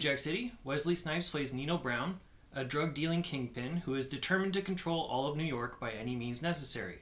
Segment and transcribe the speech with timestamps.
[0.00, 2.20] Jack City, Wesley Snipes plays Nino Brown,
[2.54, 6.16] a drug dealing kingpin who is determined to control all of New York by any
[6.16, 7.00] means necessary.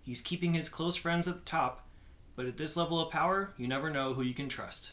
[0.00, 1.88] He's keeping his close friends at the top,
[2.36, 4.92] but at this level of power, you never know who you can trust.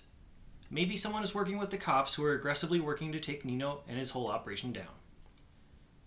[0.71, 3.99] Maybe someone is working with the cops who are aggressively working to take Nino and
[3.99, 4.95] his whole operation down.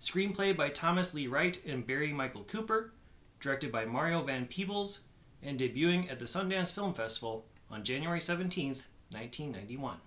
[0.01, 2.93] Screenplay by Thomas Lee Wright and Barry Michael Cooper,
[3.39, 5.03] directed by Mario Van Peebles,
[5.45, 8.71] and debuting at the Sundance Film Festival on January 17,
[9.13, 9.99] 1991.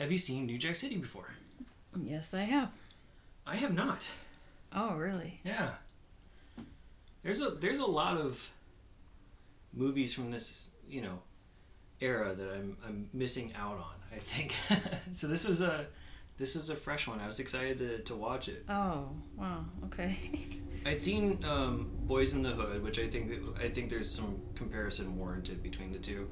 [0.00, 1.28] Have you seen New Jack City before?
[2.02, 2.70] Yes, I have.
[3.46, 4.06] I have not.
[4.74, 5.40] Oh, really?
[5.44, 5.72] Yeah.
[7.22, 8.50] There's a there's a lot of
[9.74, 11.18] movies from this, you know,
[12.00, 14.54] era that I'm I'm missing out on, I think.
[15.12, 15.84] so this was a
[16.38, 17.20] this is a fresh one.
[17.20, 18.64] I was excited to, to watch it.
[18.70, 19.66] Oh, wow.
[19.84, 20.16] Okay.
[20.86, 25.18] I'd seen um, Boyz n the Hood, which I think I think there's some comparison
[25.18, 26.26] warranted between the two.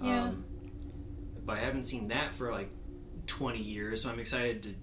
[0.00, 0.22] Yeah.
[0.22, 0.44] Um,
[1.44, 2.70] but I haven't seen that for like
[3.26, 4.74] 20 years, so I'm excited to,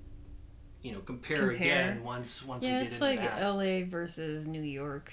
[0.81, 1.55] you know, compare, Compare.
[1.55, 3.37] again once once yeah, we get it's into like that.
[3.37, 5.11] It's like LA versus New York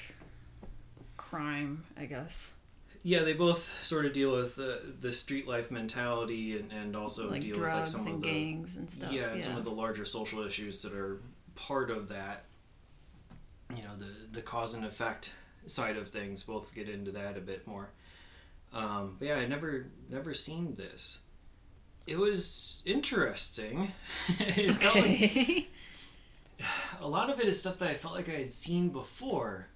[1.16, 2.54] crime, I guess.
[3.02, 7.30] yeah, they both sort of deal with the the street life mentality and, and also
[7.30, 9.12] like deal with like some of the gangs and stuff.
[9.12, 11.20] yeah, and some of the larger social issues that are
[11.54, 12.44] part of that.
[13.76, 15.34] You know, the the cause and effect
[15.66, 16.42] side of things.
[16.42, 17.90] Both get into that a bit more.
[18.72, 21.18] Um, but yeah, I never never seen this.
[22.08, 23.92] It was interesting.
[24.38, 25.68] it felt like
[27.00, 29.66] a lot of it is stuff that I felt like I had seen before,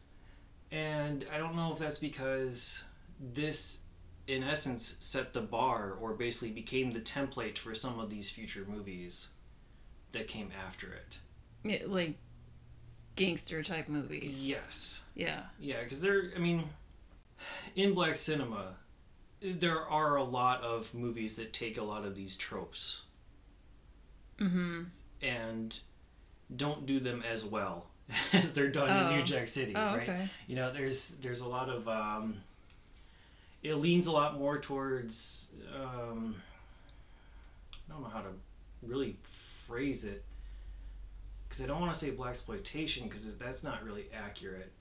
[0.71, 2.85] and I don't know if that's because
[3.21, 3.83] this,
[4.27, 8.65] in essence, set the bar or basically became the template for some of these future
[8.67, 9.29] movies
[10.13, 11.19] that came after it.
[11.65, 12.17] Yeah, like
[13.15, 14.49] gangster type movies.
[14.49, 15.43] Yes, Yeah.
[15.61, 16.33] yeah, because there.
[16.35, 16.65] I mean,
[17.77, 18.77] in black cinema,
[19.43, 23.03] there are a lot of movies that take a lot of these tropes
[24.41, 24.83] Mm-hmm.
[25.21, 25.81] and
[26.55, 27.87] don't do them as well
[28.33, 29.25] as they're done in New Oh.
[29.25, 30.03] Jack City, Oh, right?
[30.09, 30.29] okay.
[30.49, 32.37] you know there's there's a lot of um
[33.63, 36.35] it leans a lot more towards um
[37.89, 38.31] i don't know how to
[38.83, 40.25] really phrase it
[41.49, 44.73] because i don't want to say black exploitation because that's not really accurate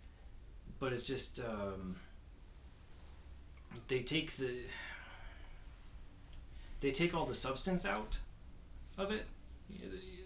[0.79, 1.95] but it's just um
[3.87, 4.51] they take the
[6.79, 8.19] they take all the substance out
[8.97, 9.25] of it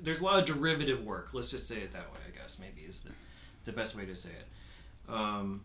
[0.01, 2.81] there's a lot of derivative work let's just say it that way i guess maybe
[2.87, 3.11] is the,
[3.65, 5.63] the best way to say it um,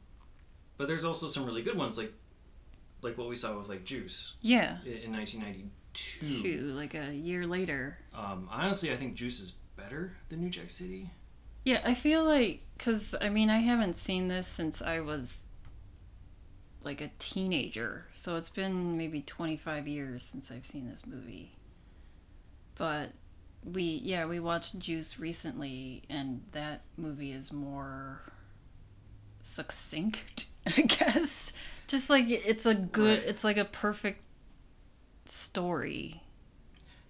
[0.76, 2.12] but there's also some really good ones, like
[3.00, 4.76] like what we saw with like Juice Yeah.
[4.84, 6.42] in 1992.
[6.42, 7.96] Two, like a year later.
[8.14, 11.08] Um, honestly, I think Juice is better than New Jack City.
[11.64, 15.46] Yeah, I feel like because I mean I haven't seen this since I was
[16.82, 21.52] like a teenager, so it's been maybe twenty five years since I've seen this movie.
[22.76, 23.10] But
[23.64, 28.22] we yeah we watched Juice recently, and that movie is more
[29.42, 31.52] succinct, I guess.
[31.86, 33.28] Just like it's a good, Right.
[33.28, 34.22] it's like a perfect
[35.26, 36.22] story.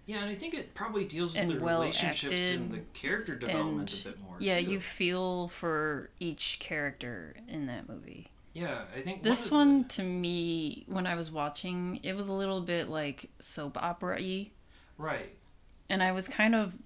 [0.06, 3.92] Yeah, and I think it probably deals with the well relationships and the character development
[3.92, 4.36] and a bit more.
[4.40, 4.70] Yeah, too.
[4.72, 8.28] you feel for each character in that movie.
[8.52, 12.32] Yeah, I think This of one to me, when I was watching, it was a
[12.32, 14.50] little bit like soap opera y.
[14.98, 15.32] right.
[15.88, 16.76] And I was kind of.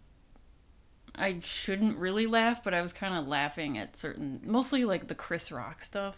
[1.14, 4.40] I shouldn't really laugh, but I was kind of laughing at certain.
[4.44, 6.16] Mostly like the Chris Rock stuff.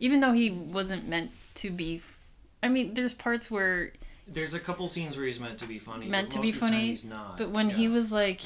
[0.00, 1.96] Even though he wasn't meant to be.
[1.96, 2.18] f-
[2.62, 3.92] I mean, there's parts where.
[4.26, 6.08] There's a couple scenes where he's meant to be funny.
[6.08, 7.36] Meant but to be the funny, he's not.
[7.36, 7.76] But when yeah.
[7.76, 8.40] he was like.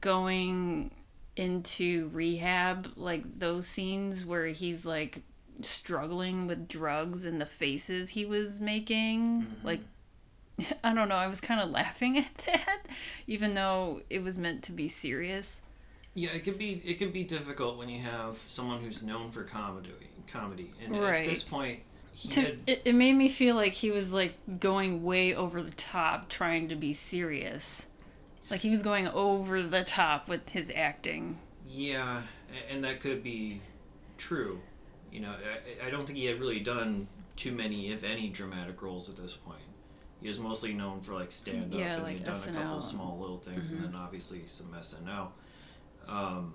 [0.00, 0.90] going
[1.36, 5.22] into rehab, like those scenes where he's like
[5.62, 9.66] struggling with drugs and the faces he was making, Mm-hmm.
[9.66, 9.80] like
[10.84, 12.86] I don't know, I was kind of laughing at that
[13.26, 15.60] even though it was meant to be serious.
[16.14, 19.44] Yeah, it could be it can be difficult when you have someone who's known for
[19.44, 19.90] comedy
[20.26, 20.72] comedy.
[20.82, 21.80] And at this point,
[22.12, 25.62] he to, had it, it made me feel like he was like going way over
[25.62, 27.86] the top trying to be serious
[28.50, 31.38] like he was going over the top with his acting
[31.68, 32.22] Yeah,
[32.70, 33.60] and that could be
[34.18, 34.60] true.
[35.12, 35.32] You know,
[35.82, 39.16] I, I don't think he had really done too many, if any, dramatic roles at
[39.16, 39.60] this point.
[40.20, 42.52] He was mostly known for like stand up, Yeah, and like he had done a
[42.52, 43.76] couple small little things, Mhm.
[43.76, 45.28] and then obviously some SNL.
[46.08, 46.54] Um,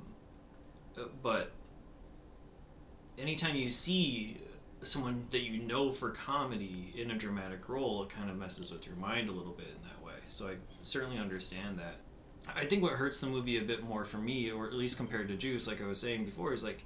[0.97, 1.51] uh, but
[3.17, 4.37] anytime you see
[4.81, 8.85] someone that you know for comedy in a dramatic role, it kind of messes with
[8.87, 10.15] your mind a little bit in that way.
[10.27, 11.95] So I certainly understand that.
[12.55, 15.27] I think what hurts the movie a bit more for me, or at least compared
[15.29, 16.83] to Juice, like I was saying before, is like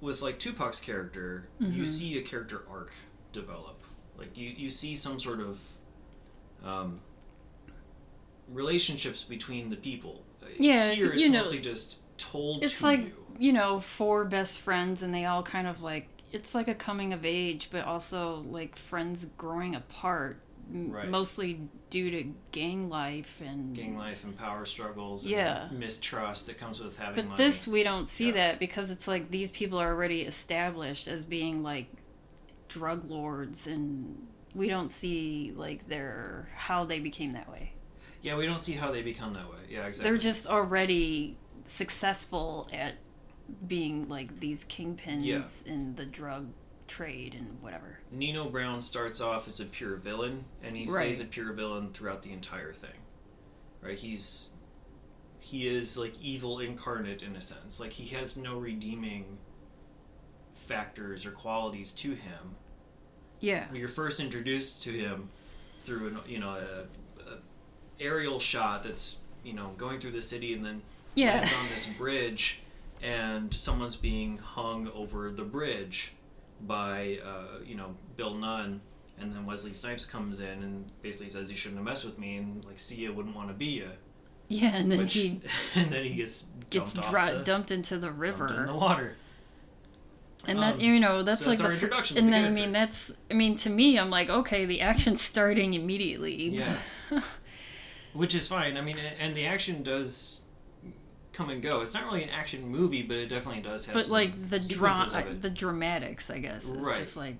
[0.00, 1.86] with like Tupac's character, you Mhm.
[1.86, 2.92] see a character arc
[3.32, 3.82] develop.
[4.18, 5.58] Like you, you see some sort of
[6.64, 7.00] um,
[8.48, 10.24] relationships between the people.
[10.42, 13.14] Uh, Yeah, here it's you know, mostly just told it's to like you.
[13.38, 17.12] you know four best friends and they all kind of like it's like a coming
[17.14, 20.38] of age but also like friends growing apart
[20.72, 21.08] Right.
[21.08, 25.68] mostly due to gang life and gang life and power struggles and Yeah.
[25.72, 27.44] mistrust that comes with having but money.
[27.44, 28.32] this we don't see Yeah.
[28.32, 31.88] that because it's like these people are already established as being like
[32.68, 37.72] drug lords and we don't see like their how they became that way
[38.22, 39.56] yeah, we don't see how they become that way.
[39.70, 40.10] Yeah, exactly.
[40.10, 42.96] they're just already successful at
[43.66, 45.42] being like these kingpins Yeah.
[45.72, 46.48] in the drug
[46.90, 47.98] trade and whatever.
[48.10, 52.22] Nino Brown starts off as a pure villain, and he stays a pure villain throughout
[52.22, 52.90] the entire thing.
[53.80, 53.96] Right?
[53.96, 54.50] He's
[55.38, 57.80] he is like evil incarnate in a sense.
[57.80, 59.38] Like he has no redeeming
[60.54, 62.56] factors or qualities to him.
[63.40, 63.66] Yeah.
[63.68, 65.30] When you're first introduced to him
[65.78, 67.38] through an you know a, a
[67.98, 70.82] aerial shot that's you know going through the city and then
[71.14, 71.36] Yeah.
[71.36, 72.60] lands on this bridge,
[73.02, 76.12] and someone's being hung over the bridge
[76.66, 78.80] by, uh, you know, Bill Nunn.
[79.18, 82.38] And then Wesley Snipes comes in and basically says, "You shouldn't have messed with me,"
[82.38, 83.90] and like Sia wouldn't want to be you.
[84.48, 85.42] Yeah, and then Which, he
[85.74, 88.48] and then he gets gets dumped dra- the, dumped into the river.
[88.60, 89.16] in the water.
[90.46, 92.44] and that Um, you know that's so like that's the introduction to and the then
[92.46, 96.48] I mean that's I mean to me I'm like okay the action's starting immediately.
[96.48, 96.78] Yeah.
[98.14, 98.76] Which is fine.
[98.76, 100.39] I mean, and the action does
[101.32, 101.80] come and go.
[101.80, 103.94] It's not really an action movie, but it definitely does have.
[103.94, 105.42] but like the sequences dra- of it.
[105.42, 106.98] the dramatics I guess is Right.
[106.98, 107.36] just like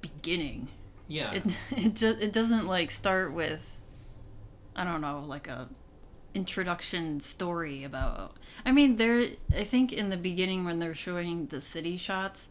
[0.00, 0.68] beginning.
[1.08, 3.76] yeah, It it ju- it doesn't like start with
[4.76, 5.68] I don't know like a
[6.34, 11.60] introduction story about I mean there I think in the beginning when they're showing the
[11.60, 12.48] city shots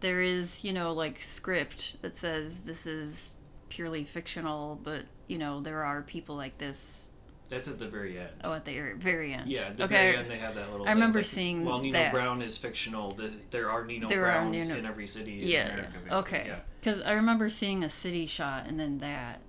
[0.00, 3.36] there is you know like script that says this is
[3.68, 7.10] purely fictional but you know there are people like this
[7.52, 8.30] that's at the very end.
[8.44, 10.70] oh at the er- very end Yeah, at the okay very end they have that
[10.72, 10.88] little.
[10.88, 12.12] I remember like, seeing While Nino that.
[12.12, 15.48] Brown is fictional, the, there are Nino There are Browns Nino- in every city in
[15.48, 15.88] yeah, America.
[16.06, 16.10] yeah.
[16.14, 16.38] Basically.
[16.38, 16.58] okay Yeah.
[16.80, 19.40] because I remember seeing a city shot and then that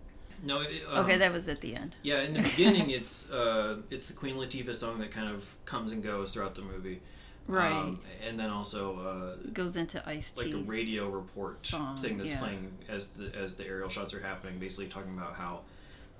[0.44, 0.62] No.
[0.62, 4.06] It, um, okay that was at the end Yeah, in the beginning, it's uh, it's
[4.08, 7.02] the Queen Latifah song that kind of comes and goes throughout the movie.
[7.48, 12.18] right Um, and then also uh, goes into ice like a radio report song, thing
[12.18, 12.40] that's yeah.
[12.40, 15.62] playing as the as the aerial shots are happening, basically talking about how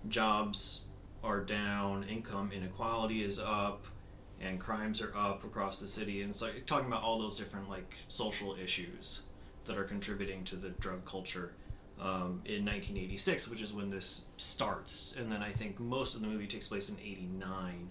[0.10, 0.82] jobs
[1.24, 3.86] are down, income inequality is up,
[4.42, 7.70] and crimes are up across the city, and it's like talking about all those different
[7.70, 9.24] like social issues
[9.66, 11.54] that are contributing to the drug culture.
[12.00, 16.28] Um, in 1986, which is when this starts, and then I think most of the
[16.28, 17.90] movie takes place in '89.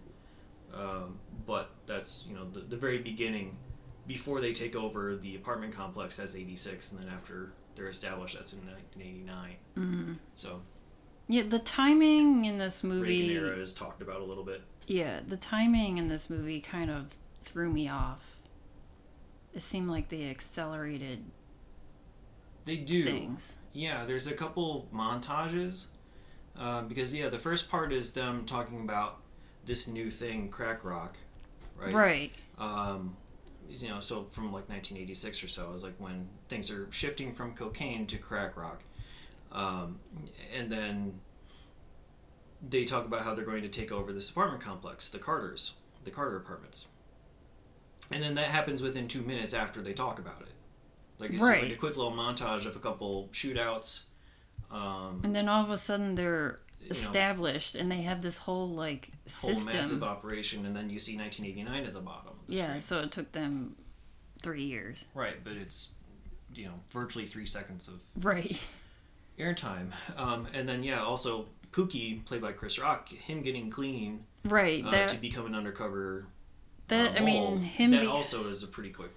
[0.74, 3.56] Um, but that's you know the, the very beginning
[4.06, 8.52] before they take over the apartment complex that's 86 and then after they're established that's
[8.52, 10.12] in 1989 mm-hmm.
[10.34, 10.60] so
[11.28, 13.34] Yeah, the timing in this reagan movie.
[13.34, 17.06] era is talked about a little bit Yeah, the timing in this movie kind of
[17.40, 18.36] threw me off.
[19.54, 21.24] It seemed like they accelerated
[22.64, 23.58] they do things.
[23.72, 25.86] yeah there's a couple montages
[26.58, 29.18] uh, because yeah the first part is them talking about
[29.66, 31.16] this new thing crack rock
[31.76, 32.32] right Right.
[32.58, 33.16] um,
[33.68, 37.54] you know, so from like 1986 or so is like when things are shifting from
[37.54, 38.82] cocaine to crack rock,
[39.52, 39.98] um,
[40.56, 41.20] and then
[42.66, 46.10] they talk about how they're going to take over this apartment complex, the Carters, the
[46.10, 46.88] Carter apartments,
[48.10, 50.52] and then that happens within two minutes after they talk about it.
[51.18, 51.62] Like it's Right.
[51.62, 54.04] like a quick little montage of a couple shootouts.
[54.70, 58.38] Um, And then all of a sudden they're you know, established and they have this
[58.38, 62.32] whole like whole massive operation, and then you see 1989 at the bottom.
[62.48, 62.80] The Yeah, screen.
[62.82, 63.76] so it took them
[64.42, 65.04] 3 years.
[65.14, 65.90] right, but it's
[66.54, 68.60] you know virtually three seconds of Right.
[69.42, 69.92] Airtime.
[70.16, 74.84] Um, and then yeah, also Pookie, played by Chris Rock, him getting clean Right.
[74.84, 76.26] uh, that to become an undercover.
[76.88, 79.10] that uh, I mean him That be- also is a pretty quick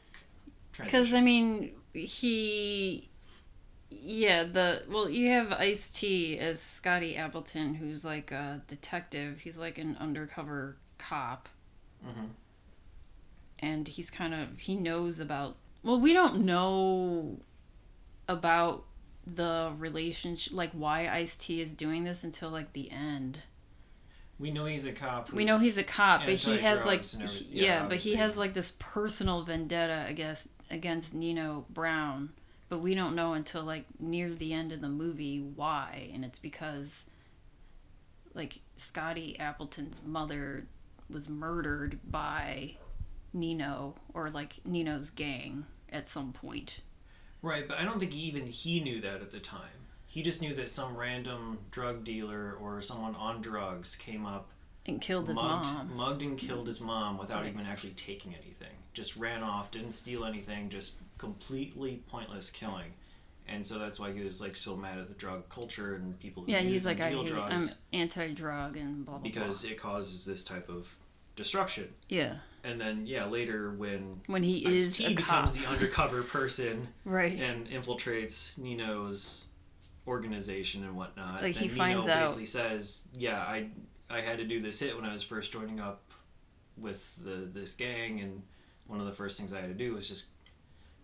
[0.72, 1.02] transition.
[1.02, 1.14] Because.
[1.14, 3.10] I mean, he
[3.90, 9.42] Yeah, the well, you have Ice T as Scotty Appleton, who's like a detective.
[9.42, 11.48] He's like an undercover cop,
[12.06, 12.30] Mhm.
[13.60, 15.58] and he's kind of he knows about.
[15.84, 17.40] Well, we don't know
[18.28, 18.86] about
[19.28, 23.40] the relationship, like why Ice T is doing this until like the end.
[24.38, 25.32] We know he's a cop.
[25.32, 27.98] we know he's a cop, but he has like anti-drugs and every- he- yeah, but
[28.00, 32.30] he has like this personal vendetta against against Nino Brown.
[32.68, 36.40] But we don't know until like near the end of the movie why, and it's
[36.40, 37.10] because
[38.34, 40.68] like Scotty Appleton's mother
[41.10, 42.76] was murdered by
[43.34, 46.82] Nino or like Nino's gang at some point.
[47.46, 49.62] Right, but I don't think even he knew that at the time.
[50.08, 54.50] He just knew that some random drug dealer or someone on drugs came up,
[54.88, 55.96] And killed his mugged, mom.
[55.96, 57.54] mugged and killed his mom without Right.
[57.54, 58.76] even actually taking anything.
[58.94, 62.94] Just ran off, didn't steal anything, just completely pointless killing.
[63.48, 66.44] And so that's why he was like so mad at the drug culture and people
[66.44, 69.24] who Yeah, use he's like I hate, drugs I'm anti-drug and blah blah blah.
[69.24, 69.72] because blah.
[69.72, 70.96] it causes this type of
[71.36, 71.94] destruction.
[72.10, 77.38] Yeah, And then yeah, later when when he is becomes cop, the undercover person right?
[77.40, 79.46] and infiltrates Nino's
[80.08, 81.42] organization and whatnot.
[81.44, 83.70] Like, he then finds Nino out- basically says, "Yeah, I
[84.10, 86.02] I had to do this hit when I was first joining up
[86.78, 88.42] with the this gang, and
[88.88, 90.28] one of the first things I had to do was just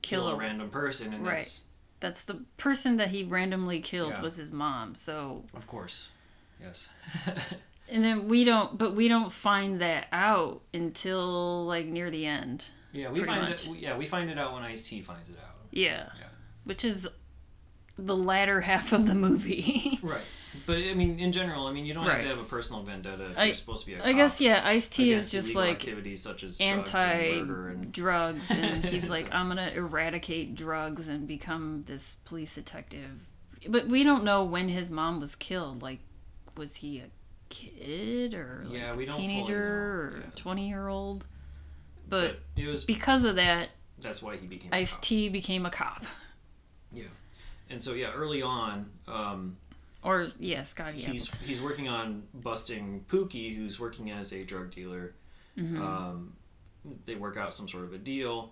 [0.01, 1.37] kill, Kill a a- random person." And Right.
[1.37, 1.65] that's
[1.99, 4.21] That's the person that he randomly killed Yeah.
[4.23, 4.95] was his mom.
[4.95, 6.09] So, of course,
[6.59, 6.89] yes,
[7.91, 12.63] and then we don't, but we don't find that out until like near the end.
[12.93, 13.09] yeah.
[13.11, 13.67] We find much.
[13.67, 13.77] it.
[13.77, 15.55] Yeah, we find it out when Ice T finds it out.
[15.71, 16.09] Yeah.
[16.19, 16.27] Yeah.
[16.63, 17.07] Which is
[17.97, 19.99] the latter half of the movie.
[20.03, 20.21] Right.
[20.65, 23.31] But I mean, in general, I mean, you don't have to have a personal vendetta
[23.31, 25.69] if I- you're supposed to be a I guess yeah, Ice T is just like
[25.77, 29.57] activities such as drugs and anti murder and drugs and he's So- like I'm going
[29.57, 33.27] to eradicate drugs and become this police detective.
[33.69, 35.81] But we don't know when his mom was killed.
[35.81, 35.99] Like
[36.57, 37.05] was he a
[37.51, 40.29] kid or like Yeah, we don't teenager or yeah.
[40.35, 41.25] 20 year old?
[42.09, 44.97] But it was because of that, that's why he became Ice.
[44.97, 46.03] T became a cop.
[46.91, 47.03] Yeah,
[47.69, 49.55] and so yeah, early on, um,
[50.03, 55.13] Or yeah, Scotty he's he's working on busting Pookie, who's working as a drug dealer.
[55.57, 55.81] Mm-hmm.
[55.81, 56.33] Um,
[57.05, 58.51] they work out some sort of a deal.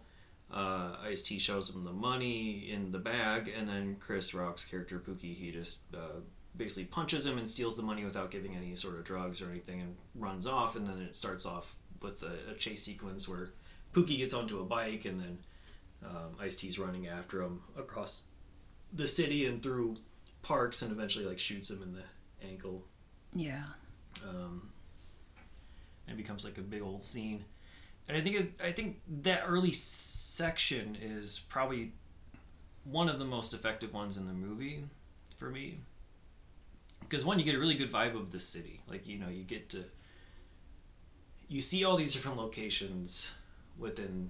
[0.52, 5.00] Uh, Ice T shows him the money in the bag, and then Chris Rock's character
[5.00, 6.22] Pookie, he just uh,
[6.56, 9.82] basically punches him and steals the money without giving any sort of drugs or anything,
[9.82, 10.76] and runs off.
[10.76, 13.50] And then it starts off with a, a chase sequence where
[13.94, 15.38] Pookie gets onto a bike, and then
[16.06, 18.24] um, Ice T's running after him across
[18.94, 19.98] the city and through
[20.42, 22.86] parks, and eventually like shoots him in the ankle
[23.34, 23.64] Yeah.
[24.28, 24.70] um,
[26.08, 27.44] and it becomes like a big old scene.
[28.08, 31.92] And I think it, I think that early section is probably
[32.86, 34.86] one of the most effective ones in the movie
[35.36, 35.80] for me.
[37.02, 38.82] Because one, you get a really good vibe of the city.
[38.88, 39.86] Like you know, you get to
[41.50, 43.36] you see all these different locations
[43.78, 44.30] within.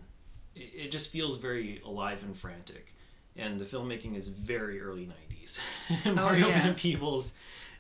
[0.56, 2.96] It, it just feels very alive and frantic,
[3.36, 5.60] and the filmmaking is very early '90s.
[6.16, 6.64] Mario yeah.
[6.64, 7.34] Van Peebles.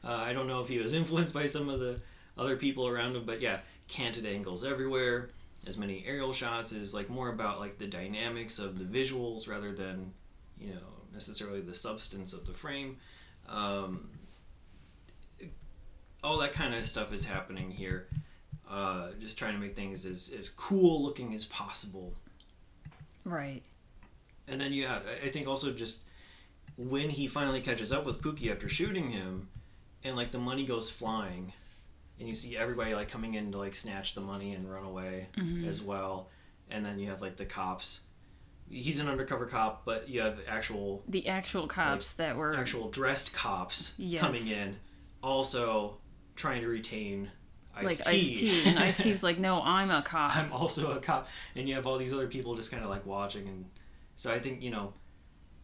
[0.03, 2.00] Uh, I don't know if he was influenced by some of the
[2.38, 5.29] other people around him, but yeah, canted angles everywhere.
[5.65, 9.74] As many aerial shots is like more about like the dynamics of the visuals rather
[9.74, 10.13] than
[10.60, 12.98] you know necessarily the substance of the frame.
[13.48, 14.10] Um,
[16.23, 18.07] all that kind of stuff is happening here.
[18.69, 22.13] Uh, just trying to make things as, as cool looking as possible.
[23.23, 23.63] Right.
[24.47, 26.01] And then, yeah, I- I think also just
[26.77, 29.49] when he finally catches up with Pookie after shooting him,
[30.03, 31.51] and like the money goes flying,
[32.19, 35.27] and you see everybody like coming in to like snatch the money and run away
[35.67, 36.29] as well,
[36.69, 38.01] and then you have like the cops.
[38.69, 43.33] He's an undercover cop, but you have actual The actual cops that were actual dressed
[43.33, 44.21] cops Yes.
[44.21, 44.77] coming in,
[45.23, 45.97] also
[46.39, 47.29] trying to retain
[47.75, 50.36] Ice like Ice T, and Ice T's like, no, I'm a cop.
[50.36, 53.05] I'm also a cop, and you have all these other people just kind of like
[53.05, 53.65] watching, and
[54.15, 54.93] so I think you know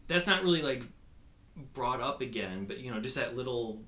[0.06, 0.84] that's not really like
[1.74, 3.82] brought up again, but you know just that little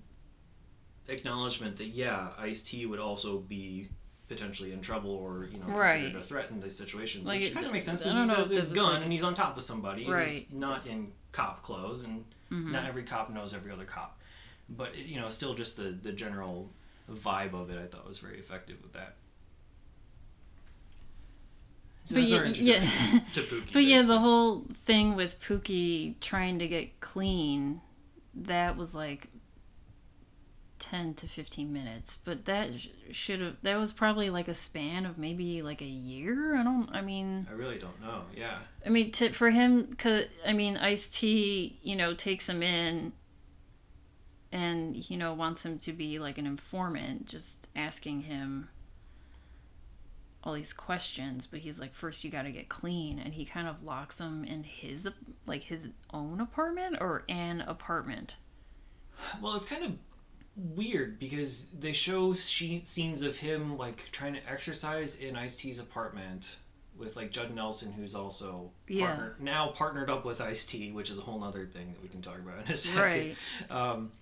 [1.08, 3.88] acknowledgement that yeah, Ice T would also be
[4.28, 6.00] potentially in trouble or you know Right.
[6.02, 8.50] considered a threat in these situations, Like, which kind of makes sense because he has
[8.50, 10.02] a gun like- and he's on top of somebody.
[10.02, 10.28] He's Right.
[10.28, 10.58] Mm-hmm.
[10.60, 14.20] not in cop clothes, and not every cop knows every other cop,
[14.68, 16.70] but you know still just the the general
[17.12, 19.16] vibe of it I thought was very effective with that.
[22.04, 22.80] So But yeah, yeah.
[23.34, 23.72] to Pookie.
[23.72, 27.82] But yeah, the whole thing with Pookie trying to get clean,
[28.34, 29.28] that was like
[30.78, 35.04] 10 to 15 minutes, but that sh- should have that was probably like a span
[35.04, 36.56] of maybe like a year.
[36.56, 38.22] I don't I mean I really don't know.
[38.34, 38.58] Yeah.
[38.86, 43.12] I mean to, for him cuz I mean Ice-T, you know, takes him in
[44.52, 48.68] and you know wants him to be like an informant just asking him
[50.44, 53.66] all these questions but he's like first you got to get clean and he kind
[53.68, 55.08] of locks him in his
[55.46, 58.36] like his own apartment or an apartment
[59.42, 59.92] Well, it's kind of
[60.56, 65.78] weird because they show she- scenes of him like trying to exercise in Ice T's
[65.80, 66.56] apartment
[66.96, 69.06] with like Judd Nelson, who's also Yeah.
[69.06, 72.08] partner, now partnered up with Ice T, which is a whole other thing that we
[72.08, 73.00] can talk about in a second.
[73.02, 73.36] right
[73.70, 74.12] Um,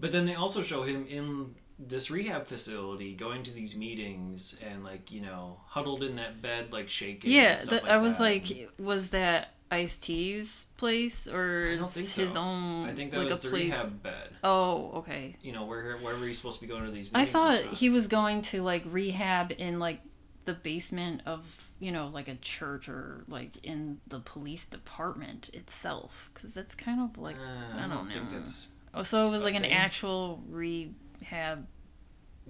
[0.00, 4.84] but then they also show him in this rehab facility going to these meetings and
[4.84, 7.30] like you know huddled in that bed like shaking.
[7.32, 8.22] yeah and stuff th- like i was that.
[8.22, 13.28] like was that ice t's place or I think his own I think that like
[13.30, 14.28] was a the place rehab bed.
[14.44, 17.10] oh okay You know where wherever he's supposed to be going to these.
[17.12, 17.28] Meetings?
[17.28, 20.00] I thought he was going to like rehab in like
[20.44, 26.30] the basement of you know like a church or like in the police department itself
[26.32, 28.38] because that's kind of like Uh, I don't think know.
[28.38, 28.68] that's.
[28.94, 29.72] Oh so it was like an thing.
[29.72, 31.66] actual rehab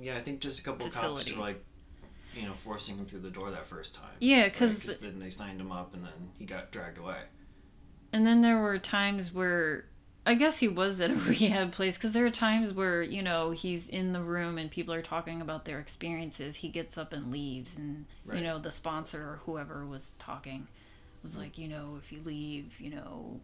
[0.01, 1.31] Yeah, I think just a couple of Facility.
[1.33, 1.65] cops were like,
[2.37, 4.11] you know, forcing him through the door that first time.
[4.21, 7.19] yeah because then they signed him up and then he got dragged away.
[8.13, 9.87] and then there were times where
[10.27, 13.51] I guess he was at a rehab place because there are times where you know
[13.51, 16.57] he's in the room and people are talking about their experiences.
[16.57, 18.39] He gets up and leaves, and Right.
[18.39, 20.67] you know the sponsor or whoever was talking
[21.23, 21.41] was mm.
[21.41, 23.41] like, you know, if you leave, you know,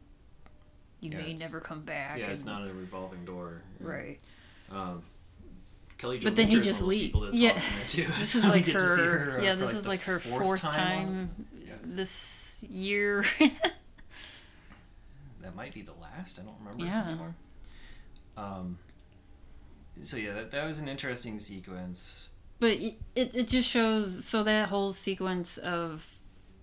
[1.01, 2.19] you Yeah, may never come back.
[2.19, 3.63] yeah, it's not a revolving door.
[3.81, 4.19] right.
[4.71, 5.03] Um,
[5.99, 7.43] Kelly Jo But then he Minter is just one of those leaves.
[7.43, 8.13] Yeah, talks in it too.
[8.19, 8.97] this is like her.
[9.37, 10.73] her, yeah, this like, is like her fourth, fourth time.
[10.75, 11.31] time,
[11.67, 11.73] Yeah.
[11.85, 13.25] this year.
[15.43, 16.39] That might be the last.
[16.39, 17.07] I don't remember Yeah.
[17.09, 17.35] anymore.
[18.37, 18.79] Um.
[20.03, 22.31] So yeah, that, that was an interesting sequence.
[22.59, 26.07] But it it just shows so that whole sequence of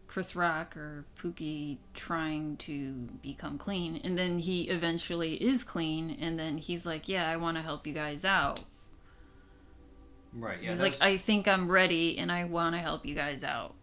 [0.07, 6.39] Chris Rock or Pookie trying to become clean and then he eventually is clean and
[6.39, 8.61] then he's like, "Yeah, I want to help you guys out."
[10.33, 10.57] Right.
[10.61, 10.71] Yeah.
[10.71, 13.73] he's like, was- "I think I'm ready and I want to help you guys out."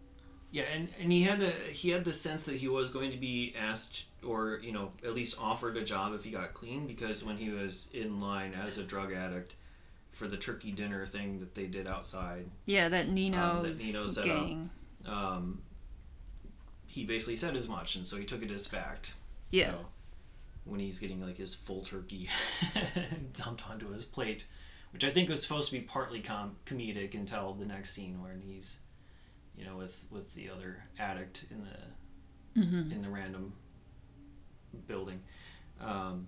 [0.51, 3.17] Yeah, and, and he had a he had the sense that he was going to
[3.17, 7.23] be asked or you know at least offered a job if he got clean because
[7.25, 9.55] when he was in line as a drug addict
[10.11, 14.21] for the turkey dinner thing that they did outside, Yeah, that Nino's, Um, Nino set
[14.21, 14.25] up.
[14.37, 14.69] gang.
[15.05, 15.61] um,
[16.95, 19.15] he basically said as much, and so he took it as fact.
[19.51, 19.71] Yeah.
[19.71, 19.85] So
[20.63, 22.27] when he's getting like his full turkey
[23.33, 24.45] dumped onto his plate,
[24.91, 28.35] which I think was supposed to be partly com- comedic until the next scene where
[28.43, 28.79] he's,
[29.57, 32.91] you know, with with the other addict in the Mhm.
[32.93, 33.53] in the random
[34.87, 35.21] building.
[35.81, 36.27] Um,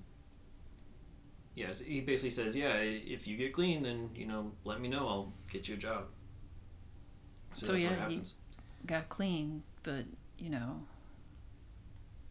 [1.56, 5.08] yes, he basically says, "Yeah, if you get clean, then you know, let me know.
[5.08, 6.08] I'll get you a job."
[7.53, 8.34] So, So, that's yeah, what he- happens.
[8.86, 10.06] Got clean, but,
[10.38, 10.82] you know,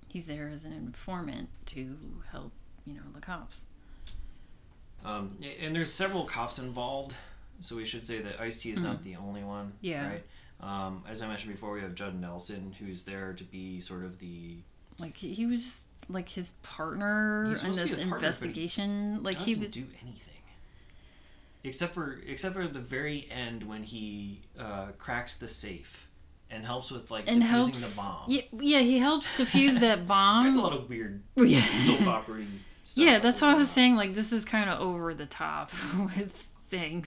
[0.09, 1.97] he's there as an informant to
[2.31, 2.53] help,
[2.87, 3.63] you know, the cops.
[5.05, 7.15] Um, and there's several cops involved,
[7.61, 9.67] so we should say that Ice T is not the only one.
[9.67, 9.77] Mm-hmm.
[9.87, 10.09] Yeah.
[10.09, 10.25] Right.
[10.61, 14.19] Um, as I mentioned before, we have Judd Nelson, who's there to be sort of
[14.19, 14.57] the
[14.99, 18.21] Like he, he was just like his partner in supposed to be this partner, but
[18.21, 19.23] he investigation.
[19.23, 20.35] Like doesn't he was do anything.
[21.63, 26.09] Except for except for at the very end when he uh, cracks the safe
[26.51, 27.95] and helps with like and defusing helps.
[27.95, 28.23] the bomb.
[28.29, 30.45] Yeah, yeah, he helps defuse that bomb.
[30.45, 32.45] There's a lot of weird yeah, soap opera
[32.85, 33.05] stuff.
[33.05, 33.73] yeah, that's what I was on.
[33.75, 33.97] saying.
[33.97, 35.71] Like this is kind of over the top
[36.17, 37.07] with things.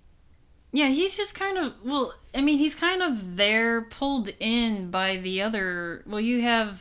[0.71, 2.13] Yeah, he's just kind of well.
[2.35, 6.03] I mean, he's kind of there, pulled in by the other.
[6.05, 6.79] Well, you have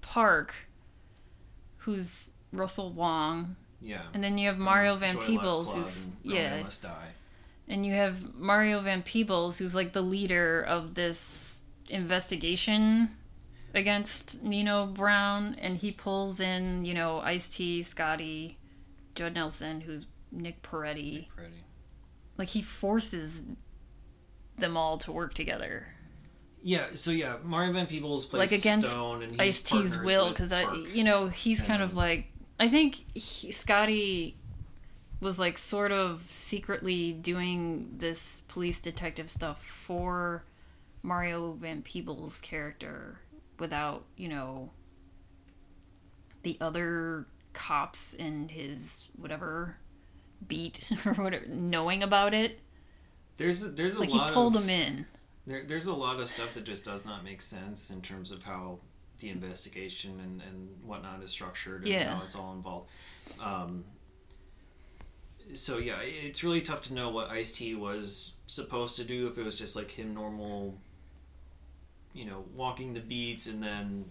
[0.00, 0.54] Park,
[1.78, 4.02] who's Russell Wong, Yeah.
[4.14, 6.64] and then you have Mario Van Joy Peebles, who's and yeah,
[7.68, 11.53] and you have Mario Van Peebles, who's like the leader of this
[11.88, 13.10] investigation
[13.74, 18.58] against Nino Brown, and he pulls in, you know, Ice T, Scotty,
[19.14, 21.28] Judd Nelson, who's Nick Peretti.
[21.28, 21.64] Pretty.
[22.36, 23.42] Like he forces
[24.58, 25.88] them all to work together,
[26.66, 30.50] Yeah, so yeah, Mario Van Peebles plays like against Stone, and Ice T's will, because
[30.50, 34.38] I, you know, he's kind of like, I think he, Scotty
[35.20, 40.44] was like sort of secretly doing this police detective stuff for
[41.04, 43.20] Mario Van Peebles' character
[43.58, 44.70] without, you know,
[46.42, 49.76] the other cops in his whatever
[50.48, 52.58] beat or whatever knowing about it.
[53.36, 55.06] There's a, there's a Like he lot pulled of him in.
[55.46, 58.42] There, there's a lot of stuff that just does not make sense in terms of
[58.44, 58.78] how
[59.20, 62.16] the investigation and, and whatnot is structured and Yeah.
[62.16, 62.88] how it's all involved.
[63.40, 63.84] Um,
[65.54, 69.26] so yeah, it's really tough to know what Ice T was supposed to do.
[69.28, 70.78] If it was just like him normal,
[72.14, 74.04] you know, walking the beats and then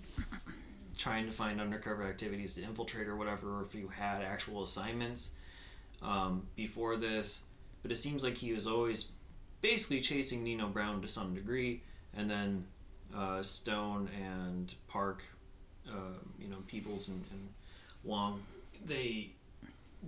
[0.97, 5.31] trying to find undercover activities to infiltrate or whatever, or if you had actual assignments
[6.01, 7.41] um, before this.
[7.81, 9.09] But it seems like he was always
[9.61, 11.81] basically chasing Nino Brown to some degree,
[12.15, 12.65] and then
[13.15, 15.23] uh, Stone and Park,
[15.87, 17.49] uh, you know, Peebles and, and
[18.03, 18.43] Wong,
[18.85, 19.31] they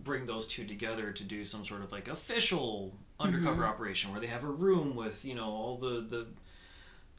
[0.03, 3.71] bring those two together to do some sort of like official undercover Mm-hmm.
[3.71, 6.27] operation where they have a room with you know all the the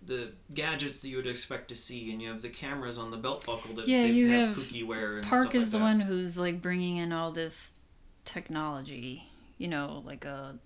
[0.07, 3.17] the gadgets that you would expect to see and you have the cameras on the
[3.17, 5.79] belt buckle that Yeah, they you have, have Pookie wear and Park is like the
[5.79, 5.85] that.
[5.85, 7.73] one who's like bringing in all this
[8.25, 9.25] technology,
[9.59, 10.57] you know, like a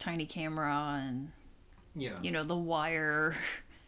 [0.00, 1.32] tiny camera and
[1.96, 3.34] yeah you know the wire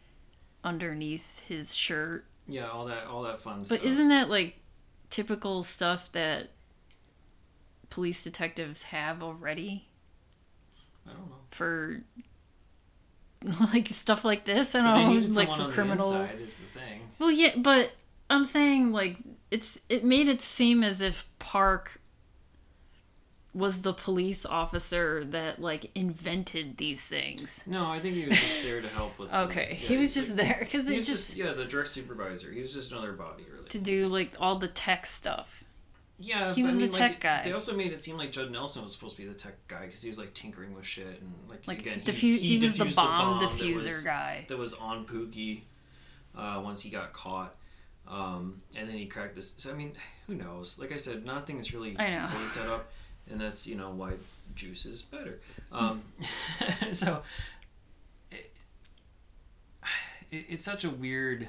[0.65, 2.25] underneath his shirt.
[2.49, 3.79] yeah all that all that fun stuff.
[3.79, 4.57] But stuff isn't that like
[5.09, 6.51] typical stuff that
[7.91, 9.89] police detectives have already
[11.07, 12.03] I don't know for
[13.73, 14.75] like stuff like this?
[14.75, 16.11] I But they don't know, like for criminal.
[16.13, 17.93] the is the thing Well, yeah, but
[18.29, 19.17] I'm saying like
[19.51, 22.01] it's it made it seem as if Park
[23.53, 27.65] was the police officer that like invented these things.
[27.67, 30.15] no I think he was just there to help with the- Okay, yeah, he was
[30.15, 32.73] just like- there because he it's was just, just yeah the direct supervisor he was
[32.73, 35.60] just another body really to do like all the tech stuff.
[36.23, 37.43] Yeah, He was I the mean, tech like, guy.
[37.45, 39.87] They also made it seem like Judd Nelson was supposed to be the tech guy
[39.87, 42.73] because he was like tinkering with shit and like, Like again diffu- he, he, was
[42.73, 44.45] the diffused bomb, that was, guy.
[44.49, 45.63] that was on Pookie
[46.37, 47.55] uh, once he got caught,
[48.07, 49.55] um, and then he cracked this.
[49.57, 49.93] So I mean,
[50.27, 50.79] who knows?
[50.79, 52.93] Like I said, nothing is really fully set up,
[53.31, 54.13] and that's you know why
[54.55, 55.41] Juice is better.
[55.73, 56.03] Um,
[56.93, 57.23] so
[58.31, 58.53] it,
[60.31, 61.49] it, it's such a weird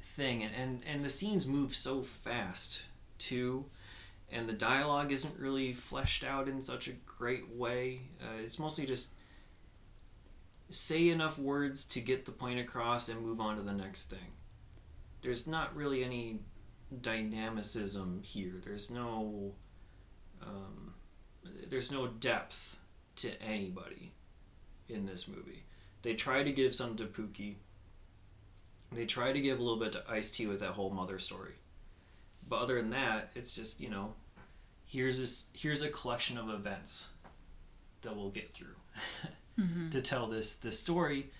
[0.00, 2.82] thing, and, and and the scenes move so fast
[3.18, 3.64] too
[4.30, 8.00] and the dialogue isn't really fleshed out in such a great way.
[8.20, 9.10] Uh, it's mostly just
[10.70, 14.32] say enough words to get the point across and move on to the next thing.
[15.22, 16.40] There's not really any
[17.00, 18.54] dynamicism here.
[18.64, 19.54] There's no
[20.42, 20.94] um,
[21.68, 22.78] there's no depth
[23.16, 24.12] to anybody
[24.88, 25.64] in this movie.
[26.02, 27.54] They try to give some to Pookie.
[28.92, 31.54] They try to give a little bit to Ice T with that whole mother story.
[32.48, 34.14] But other than that, it's just you know,
[34.86, 37.10] here's this here's a collection of events
[38.02, 38.76] that we'll get through
[39.90, 41.30] to tell this this story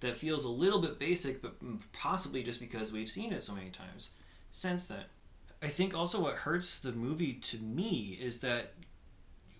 [0.00, 1.54] that feels a little bit basic, but
[1.92, 4.10] possibly just because we've seen it so many times
[4.50, 5.04] since then.
[5.62, 8.72] I think also what hurts the movie to me is that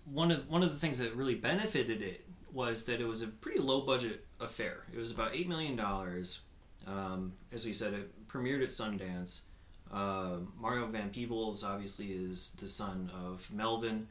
[0.05, 3.27] one of one of the things that really benefited it was that it was a
[3.27, 4.83] pretty low budget affair.
[4.91, 6.41] It was about eight million dollars.
[6.87, 9.41] Um, as we said, it premiered at Sundance.
[9.91, 14.07] Uh, Mario Van Peebles obviously is the son of Melvin,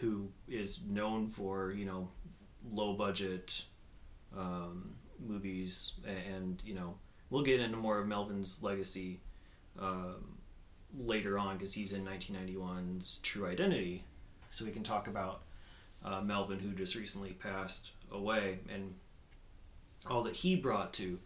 [0.00, 2.08] who is known for you know
[2.70, 3.64] low budget
[4.36, 6.96] um, movies, and you know
[7.30, 9.20] we'll get into more of Melvin's legacy
[9.78, 10.38] um,
[10.98, 14.04] later on because he's in 1991's True Identity,
[14.50, 15.42] so we can talk about
[16.04, 18.94] uh, Melvin who just recently passed away and
[20.10, 21.18] all that he brought to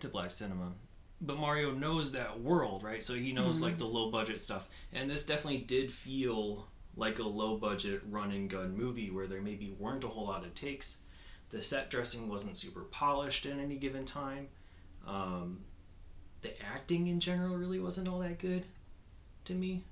[0.00, 0.72] to black cinema
[1.20, 3.02] but Mario knows that world, right?
[3.04, 4.68] So he knows like the low budget stuff.
[4.92, 9.40] And this definitely did feel like a low budget run and gun movie where there
[9.42, 10.98] maybe weren't a whole lot of takes.
[11.50, 14.48] The set dressing wasn't super polished at any given time.
[15.06, 15.60] Um,
[16.42, 18.64] the acting in general really wasn't all that good
[19.44, 19.84] to me.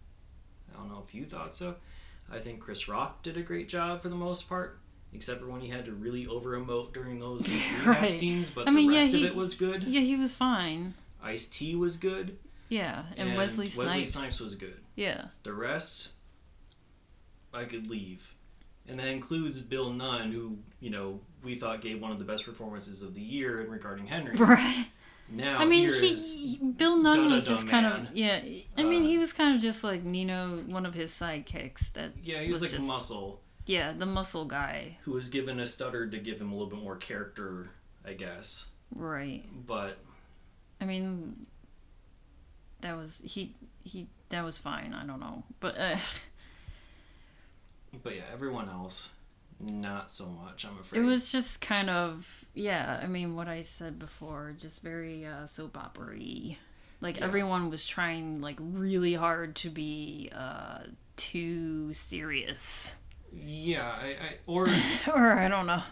[0.73, 1.77] I don't know if you thought so.
[2.33, 4.79] I think Chris Rock did a great job for the most part,
[5.13, 7.51] except for when he had to really over emote during those
[7.87, 8.13] Right.
[8.13, 8.51] scenes.
[8.51, 9.83] But I mean, the yeah, rest he- of it was good.
[9.85, 10.95] Yeah, he was fine.
[11.23, 14.41] Ice T was good, Yeah, and, Wesley Snipes.
[14.41, 14.81] was good.
[14.95, 15.27] Yeah.
[15.43, 16.11] The rest,
[17.53, 18.35] I could leave,
[18.87, 22.45] and that includes Bill Nunn, who you know we thought gave one of the best
[22.45, 24.37] performances of the year in regarding Henry.
[24.39, 24.87] Right.
[25.31, 28.07] Now I mean, he, he- Bill Nunn was just kind man.
[28.07, 28.41] of yeah.
[28.79, 31.93] I mean, Uh, he was kind of just like Nino, one of his sidekicks.
[31.93, 34.97] That yeah, he was, was like just- muscle yeah, the muscle guy.
[35.03, 37.69] who was given a stutter to give him a little bit more character,
[38.07, 38.69] I guess.
[38.95, 39.45] Right.
[39.67, 39.99] But
[40.81, 41.47] I mean,
[42.81, 44.93] that was he he that was fine.
[44.95, 45.97] I don't know, but uh,
[48.03, 49.13] but yeah, everyone else,
[49.61, 50.65] not so much.
[50.65, 53.01] I'm afraid it was just kind of yeah.
[53.03, 56.57] I mean, what I said before, just very uh, soap opera-y.
[57.01, 57.25] Like Yeah.
[57.25, 60.81] everyone was trying like really hard to be uh,
[61.17, 62.97] too serious,
[63.33, 64.69] yeah, I, I or
[65.15, 65.83] or I don't know.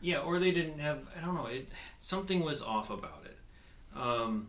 [0.00, 1.06] Yeah, or they didn't have.
[1.16, 1.46] I don't know.
[1.46, 1.68] It
[2.00, 3.25] something was off about it.
[3.96, 4.48] Um,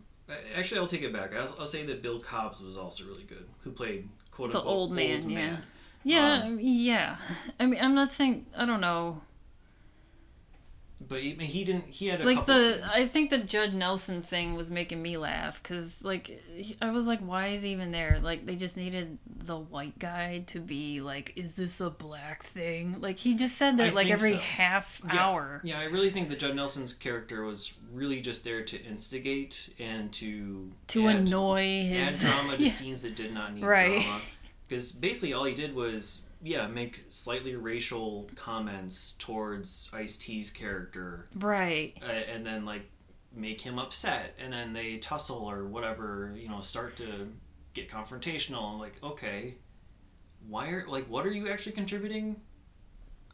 [0.56, 1.34] actually, I'll take it back.
[1.34, 4.74] I'll, I'll say that Bill Cobbs was also really good, who played quote The unquote
[4.74, 5.56] old man, yeah.
[6.04, 7.16] Yeah, Um, yeah.
[7.58, 9.20] I mean, I'm not saying I don't know.
[11.08, 11.86] But he, he didn't.
[11.86, 12.86] He had a like the scenes.
[12.94, 16.42] I think the Judd Nelson thing was making me laugh because like
[16.82, 18.18] I was like, why is he even there?
[18.22, 22.96] Like they just needed the white guy to be like, is this a black thing?
[23.00, 24.38] Like he just said that I like every so.
[24.38, 25.60] half Yeah, hour.
[25.64, 30.12] Yeah, I really think that Judd Nelson's character was really just there to instigate and
[30.12, 32.68] to To add, annoy his add drama to Yeah.
[32.68, 34.02] scenes that did not need Right.
[34.02, 34.20] drama.
[34.68, 41.28] Because basically all he did was yeah make slightly racial comments towards Ice T's character,
[41.34, 41.96] right.
[42.02, 42.90] uh, and then like
[43.34, 47.28] make him upset, and then they tussle or whatever, you know, start to
[47.74, 48.72] get confrontational.
[48.72, 49.56] I'm like, okay,
[50.48, 52.40] why are like what are you actually contributing?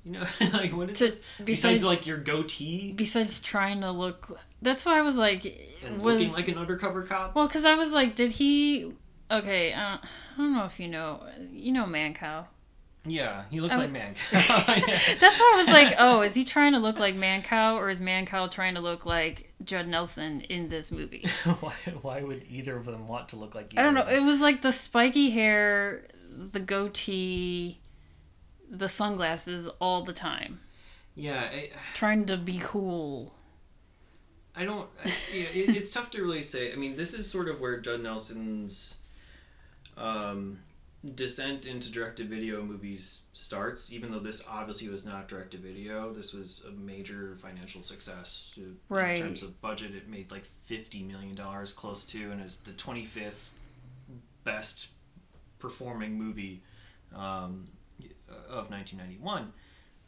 [0.05, 1.21] You know, like what is this?
[1.39, 5.45] besides- Besides, like your goatee Besides trying to look, that's why I was like,
[5.85, 7.35] and was looking like an undercover cop.
[7.35, 8.93] well, because I was like, did he?
[9.31, 12.47] Okay, uh, I don't know if you know, you know, Mancow.
[13.07, 14.15] Yeah, he looks I like would- man.
[14.33, 18.01] That's why I was like, oh, is he trying to look like Mancow or is
[18.01, 21.27] Mancow trying to look like Judd Nelson in this movie?
[21.61, 23.75] why, why would either of them want to look like?
[23.77, 24.07] I don't know.
[24.09, 27.81] It was like the spiky hair, the goatee,
[28.71, 30.61] the sunglasses all the time,
[31.15, 33.35] Yeah, I, trying to be cool.
[34.57, 34.89] I don't.
[35.33, 36.73] It, it's tough to really say.
[36.73, 38.97] I mean, this is sort of where Judd Nelson's
[39.97, 40.61] um,
[41.15, 43.93] descent into direct-to-video movies starts.
[43.93, 48.59] Even though this obviously was not direct-to-video, this was a major financial success.
[48.89, 49.19] Right.
[49.19, 52.73] In terms of budget, it made like fifty million dollars, close to, and is the
[52.73, 53.53] twenty-fifth
[54.45, 54.89] best
[55.59, 56.63] performing movie
[57.15, 57.69] um,
[58.51, 59.53] of 1991.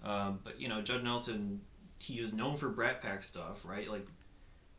[0.04, 1.62] Um, but you know, Judd Nelson,
[1.98, 3.90] he is known for Brat Pack stuff, right?
[3.90, 4.06] Like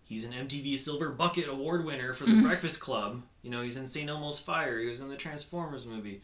[0.03, 3.23] he's an MTV Silver Bucket Award winner for The Breakfast Club.
[3.48, 4.10] You know, he's in St.
[4.10, 4.78] Elmo's Fire.
[4.78, 6.22] He was in the Transformers movie.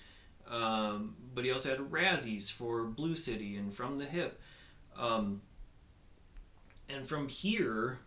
[0.51, 4.41] Um, but he also had Razzies for Blue City and From the Hip.
[4.99, 5.41] Um,
[6.89, 7.99] and from here,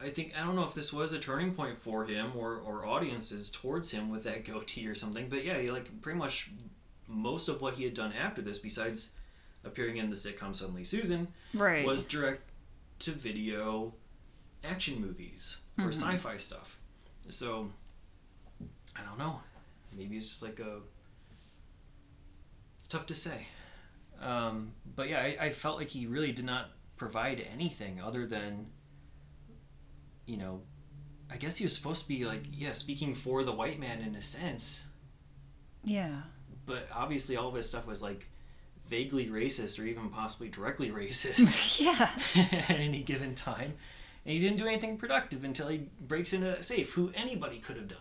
[0.00, 2.86] I think I don't know if this was a turning point for him or, or
[2.86, 5.28] audiences towards him with that goatee or something.
[5.28, 6.50] But yeah, he like pretty much
[7.06, 9.10] most of what he had done after this, besides
[9.64, 11.84] appearing in the sitcom Suddenly Susan, Right.
[11.84, 12.40] was direct
[13.00, 13.92] to video
[14.66, 16.80] action movies or sci-fi stuff.
[17.28, 17.68] So
[18.96, 19.40] I don't know.
[19.96, 20.80] Maybe it's just like a.
[22.76, 23.46] It's tough to say.
[24.20, 28.66] Um, but yeah, I, I felt like he really did not provide anything other than,
[30.26, 30.62] you know,
[31.30, 34.14] I guess he was supposed to be like, yeah, speaking for the white man in
[34.14, 34.86] a sense,
[35.82, 36.22] yeah.
[36.66, 38.28] but obviously all of his stuff was like
[38.88, 42.10] vaguely racist or even possibly directly racist yeah.
[42.70, 43.74] at any given time.
[44.24, 47.76] And he didn't do anything productive until he breaks into that safe, who anybody could
[47.76, 47.98] have done.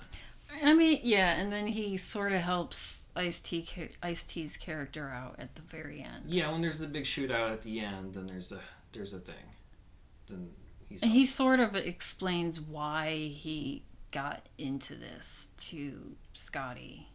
[0.62, 3.68] I mean, yeah, and then he sort of helps Ice T
[4.02, 6.26] Ice T's character out at the very end.
[6.28, 8.60] Yeah, when there's the big shootout at the end, then there's a
[8.92, 9.36] there's a thing.
[10.28, 10.50] Then
[10.90, 17.08] he's And he sort of explains why he got into this to Scotty.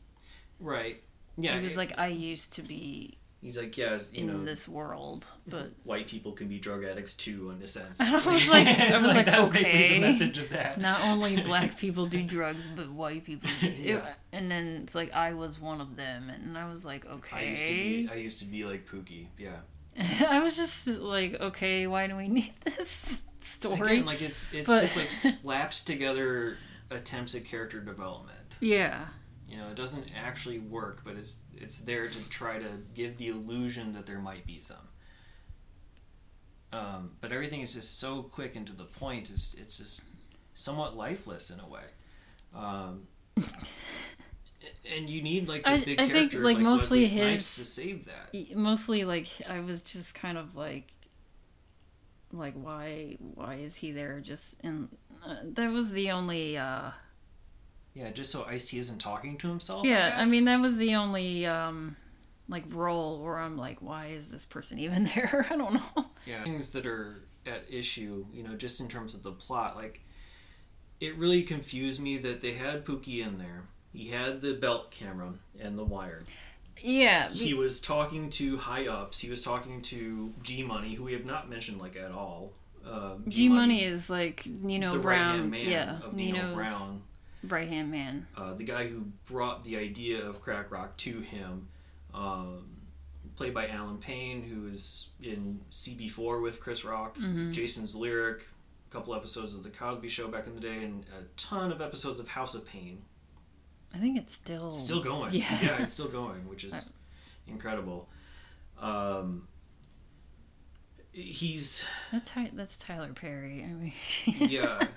[0.59, 1.03] right.
[1.40, 4.44] Yeah, he was it- like, I used to be he's like, yeah, you in know,
[4.44, 8.01] this world, but white people can be drug addicts too, in a sense.
[8.03, 10.81] I was like- I was like, that was basically the message of that.
[10.81, 13.48] not only black people do drugs, but white people.
[13.61, 13.68] Do.
[13.68, 14.07] Yeah.
[14.33, 17.37] And then it's like I was one of them, and I was like, okay.
[17.37, 19.27] I used to be I used to be like Pookie.
[19.38, 19.57] Yeah.
[20.29, 23.94] I was just like, okay, why do we need this story?
[23.94, 26.57] Again, like it's it's But- just like slapped together
[26.90, 28.59] attempts at character development.
[28.61, 29.07] yeah,
[29.48, 33.28] You know, it doesn't actually work, but it's it's there to try to give the
[33.28, 34.76] illusion that there might be some.
[36.70, 39.30] Um, but everything is just so quick and to the point.
[39.30, 40.02] It's it's just
[40.52, 41.84] somewhat lifeless in a way.
[42.54, 43.06] Um,
[44.90, 47.56] and you need like the I- big I think, like, like, mostly Wesley Snipes his-
[47.56, 48.54] to save that.
[48.56, 50.92] Mostly like I was just kind of like,
[52.34, 54.20] like why why is he there?
[54.20, 54.88] Just and
[55.26, 56.58] uh, that was the only.
[56.58, 56.90] uh
[57.98, 59.84] Yeah, just so Ice T isn't talking to himself.
[59.84, 60.30] Yeah, I, guess.
[60.30, 61.96] mean that was the only um
[62.48, 65.46] like role where I'm like, why is this person even there?
[65.50, 66.06] I don't know.
[66.24, 70.00] yeah things that are at issue you know just in terms of the plot like
[71.00, 75.32] it really confused me that they had pookie in there he had the belt camera
[75.58, 76.22] and the wire
[76.82, 81.14] Yeah, he was talking to high ups he was talking to g money who we
[81.14, 82.52] have not mentioned like at all
[82.87, 85.50] um, G Money is like Nino the Brown.
[85.50, 87.02] man yeah, of Nino Brown
[87.44, 88.27] right hand man.
[88.37, 91.68] uh, the guy who brought the idea of crack rock to him,
[92.14, 92.68] um,
[93.37, 97.53] played by Allen Payne, who is in CB4 with Chris Rock, Mm-hmm.
[97.53, 98.44] Jason's Lyric,
[98.88, 101.81] a couple episodes of The Cosby Show back in the day, and a ton of
[101.81, 103.03] episodes of House of Payne.
[103.94, 105.33] I think it's still Still going.
[105.35, 105.46] Yeah.
[105.62, 106.90] yeah, it's still going, which is
[107.46, 108.09] incredible.
[108.81, 109.46] Um,
[111.12, 113.64] he's That Ty- that's Tyler Perry.
[113.64, 113.92] I mean,
[114.51, 114.87] yeah.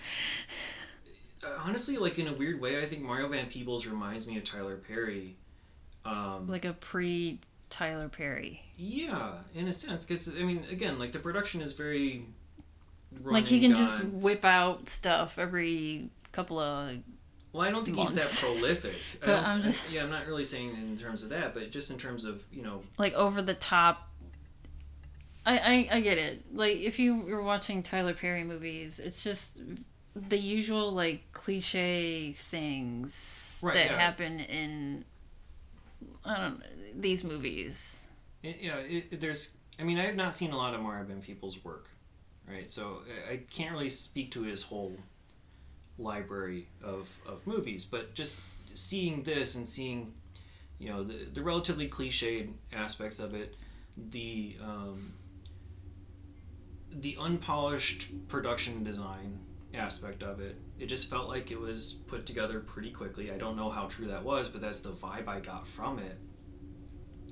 [1.59, 4.75] Honestly, like in a weird way, I think Mario Van Peebles reminds me of Tyler
[4.75, 5.35] Perry.
[6.05, 8.61] Um, like a pre Tyler Perry.
[8.77, 12.25] yeah, in a sense, because I mean, again, like the production is very
[13.23, 16.97] like he can just whip out stuff every couple of
[17.53, 18.93] Well, I don't think he's that prolific.
[19.19, 21.91] But I'm just- I- yeah, I'm not really saying in terms of that, but just
[21.91, 24.07] in terms of you know, like over the top.
[25.45, 26.43] I, I I get it.
[26.53, 29.63] Like if you were watching Tyler Perry movies, it's just
[30.15, 33.97] the usual like cliche things Right, that yeah.
[33.97, 35.05] happen in
[36.25, 38.03] I don't know these movies.
[38.43, 39.55] it, yeah, it, there's.
[39.79, 41.89] I mean, I have not seen a lot of Mario Van Peebles' work,
[42.47, 42.69] right?
[42.69, 44.95] So I- I can't really speak to his whole
[45.97, 48.39] library of of movies, but just
[48.73, 50.13] seeing this and seeing,
[50.79, 53.55] you know, the the relatively cliched aspects of it,
[53.97, 55.13] the um,
[56.91, 59.39] the unpolished production design
[59.73, 60.57] aspect of it.
[60.79, 63.31] It just felt like it was put together pretty quickly.
[63.31, 66.17] I don't know how true that was, but that's the vibe I got from it.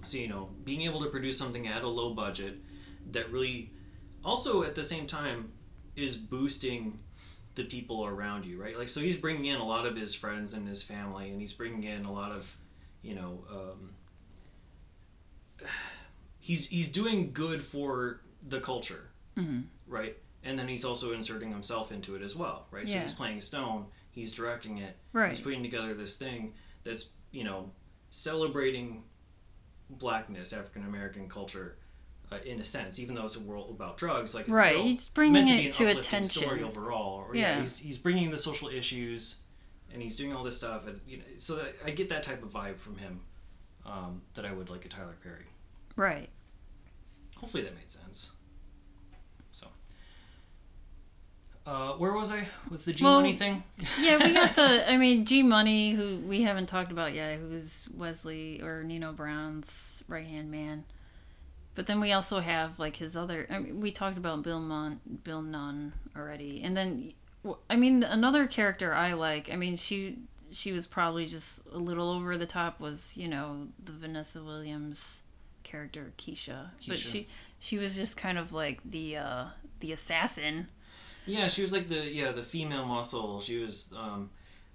[0.03, 2.55] So, you know, being able to produce something at a low budget
[3.11, 3.71] that really
[4.23, 5.51] also at the same time
[5.95, 6.99] is boosting
[7.55, 8.77] the people around you, right?
[8.77, 11.51] Like, so he's bringing in a lot of his friends and his family, and he's
[11.51, 12.55] bringing in a lot of,
[13.01, 13.89] you know, um,
[16.39, 19.65] he's he's doing good for the culture, Mhm.
[19.87, 20.15] right?
[20.43, 22.87] And then he's also inserting himself into it as well, right?
[22.87, 25.29] So he's playing Stone, he's directing it, Right.
[25.29, 27.71] he's putting together this thing that's you know
[28.09, 29.03] celebrating
[29.89, 31.77] blackness, African American culture,
[32.31, 34.33] uh, in a sense, even though it's a world about drugs.
[34.33, 36.65] Like it's Right, still he's bringing meant to it be an to uplifting story attention.
[36.65, 37.25] overall.
[37.27, 37.59] Or, yeah, Yeah.
[37.61, 39.37] he's he's bringing the social issues,
[39.91, 42.43] and he's doing all this stuff, and you know, so that, I get that type
[42.43, 43.21] of vibe from him
[43.85, 45.47] um, that I would like a Tyler Perry.
[45.95, 46.29] Right.
[47.37, 48.31] Hopefully that made sense.
[49.51, 49.67] So.
[51.69, 53.63] Uh, where was I with the G Well, Money thing?
[53.99, 54.89] Yeah, we got the.
[54.89, 60.03] I mean, G Money, who we haven't talked about yet, who's Wesley or Nino Brown's
[60.07, 60.85] right hand man.
[61.75, 63.45] But then we also have like his other.
[63.51, 67.13] I mean, we talked about Bill Mon, Bill Nunn already, and then
[67.69, 69.51] I mean another character I like.
[69.51, 70.17] I mean, she
[70.51, 72.79] she was probably just a little over the top.
[72.79, 75.21] Was you know the Vanessa Williams
[75.61, 77.27] character Keisha, but she
[77.59, 79.45] she was just kind of like the uh
[79.81, 80.69] the assassin.
[81.29, 83.39] Yeah, she was like the yeah the female muscle.
[83.41, 84.29] She was um,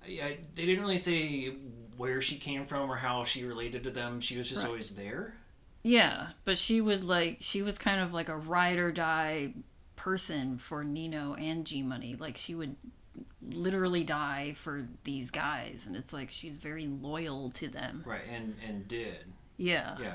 [0.07, 0.29] yeah.
[0.55, 1.55] They didn't really say
[1.97, 4.21] where she came from or how she related to them.
[4.21, 4.69] She was just Right.
[4.69, 5.35] always there.
[5.83, 9.53] Yeah, but she would like she was kind of like a ride or die
[9.97, 12.17] person for Nino and G Money.
[12.19, 12.77] Like she would
[13.51, 18.03] literally die for these guys, and it's like she's very loyal to them.
[18.07, 19.25] Right, and and did
[19.57, 19.97] Yeah.
[20.01, 20.15] yeah.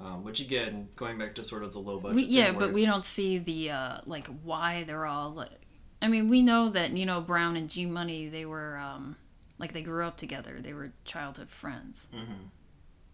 [0.00, 2.16] Um, which again, going back to sort of the low budget.
[2.16, 5.50] We, yeah, but we don't see the uh like why they're all like
[6.00, 9.16] I mean, we know that Nino Brown and G Money they were um
[9.58, 10.58] like they grew up together.
[10.60, 12.08] They were childhood friends.
[12.14, 12.50] Mhm.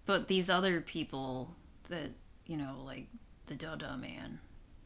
[0.06, 1.54] But these other people
[1.88, 2.10] that,
[2.46, 3.08] you know, like
[3.46, 4.40] the Dada man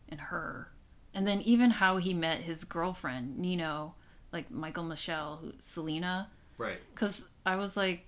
[0.08, 0.70] and her.
[1.12, 3.94] And then even how he met his girlfriend, Nino,
[4.32, 6.30] like Michael Michelle, who, Selena.
[6.58, 6.78] Right.
[6.94, 8.04] Because I was like,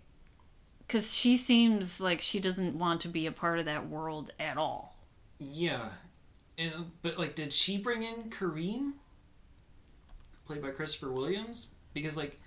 [0.86, 4.56] because she seems like she doesn't want to be a part of that world at
[4.56, 4.96] all.
[5.38, 5.88] Yeah,
[6.58, 8.92] and but like, did she bring in Kareem,
[10.50, 11.68] played by Christopher Williams?
[11.94, 12.40] Because like,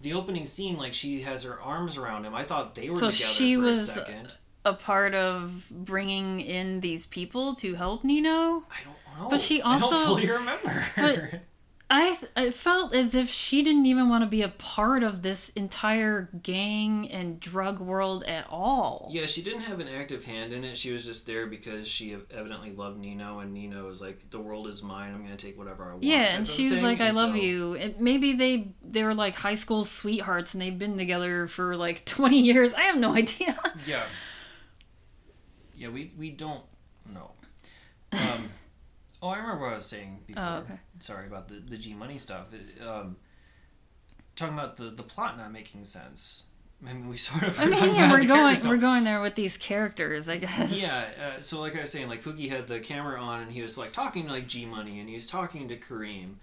[0.00, 2.34] the opening scene, like she has her arms around him.
[2.34, 4.36] I thought they were So together she for was- a second.
[4.64, 8.30] A part of bringing in these people to help Nino.
[8.70, 9.28] I don't know.
[9.28, 10.86] But she I don't also- fully remember.
[10.96, 11.40] But-
[11.94, 15.50] I I felt as if she didn't even want to be a part of this
[15.50, 19.08] entire gang and drug world at all.
[19.12, 20.78] Yeah, she didn't have an active hand in it.
[20.78, 24.68] She was just there because she evidently loved Nino, and Nino was like, "The world
[24.68, 25.12] is mine.
[25.12, 27.32] I'm gonna take whatever I want." Yeah, and she was thing, like, "I and love
[27.32, 31.46] so- you." It, maybe they they were like high school sweethearts, and they've been together
[31.46, 32.72] for like twenty years.
[32.72, 33.58] I have no idea.
[33.84, 34.04] Yeah.
[35.76, 36.62] Yeah, we we don't
[37.12, 37.32] know.
[38.12, 38.50] Um,
[39.22, 40.42] oh, I remember what I was saying before.
[40.44, 40.78] Oh, okay.
[40.98, 42.52] Sorry about the the G Money stuff.
[42.52, 43.16] It, um,
[44.36, 46.44] talking about the the plot not making sense.
[46.86, 47.58] I mean, we sort of.
[47.60, 50.72] I mean, yeah, we're going we're going there with these characters, I guess.
[50.72, 53.62] Yeah, uh, so like I was saying, like Pookie had the camera on and he
[53.62, 56.34] was like talking to like G Money and he was talking to Kareem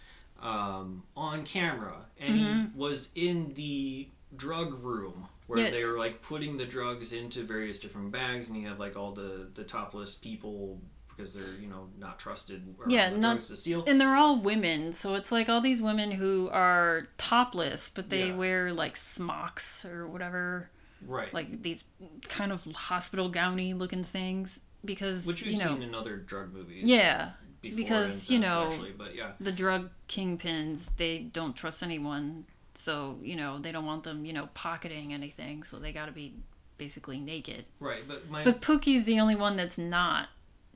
[0.42, 5.72] um, on camera and he was in the drug room where Yeah.
[5.72, 9.12] they were like putting the drugs into various different bags and you have like all
[9.12, 10.80] the the topless people
[11.20, 13.84] because they're you know not trusted Yeah, not- to steal.
[13.86, 18.28] And they're all women, so it's like all these women who are topless, but they
[18.30, 18.36] Yeah.
[18.36, 20.70] wear like smocks or whatever.
[21.06, 21.34] right.
[21.34, 21.84] like these
[22.28, 26.52] kind of hospital gowny looking things because Which we've you know seen in other drug
[26.54, 26.84] movies.
[26.88, 32.46] yeah before because, you know, actually, but yeah, the drug kingpins they don't trust anyone
[32.76, 36.12] so you know they don't want them you know pocketing anything so they got to
[36.12, 36.36] be
[36.78, 38.06] basically naked right.
[38.08, 40.28] But my but Pookie's the only one that's not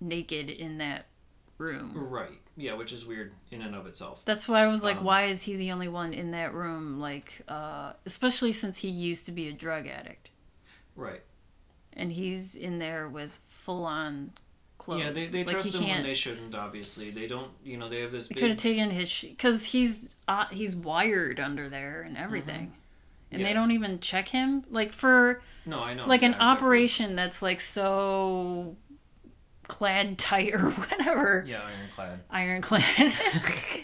[0.03, 1.05] naked in that
[1.57, 4.21] room right, yeah, which is weird in and of itself.
[4.25, 6.99] that's why I was like Um, why is he the only one in that room
[6.99, 10.29] like uh especially since he used to be a drug addict
[10.95, 11.21] Right.
[11.93, 14.31] and he's in there with full on
[14.77, 16.53] clothes Yeah, they, they Like, trust him when they shouldn't.
[16.53, 17.51] Obviously, they don't.
[17.63, 18.41] You know, they have this They big.
[18.41, 22.73] could have taken his because he's uh, he's wired under there and everything,
[23.31, 23.47] and Yeah.
[23.47, 26.05] they don't even check him like for no, I know.
[26.05, 26.57] like yeah, an exactly.
[26.65, 28.75] operation that's like so
[29.67, 32.19] clad tight or whatever Yeah, ironclad.
[32.29, 33.13] ironclad.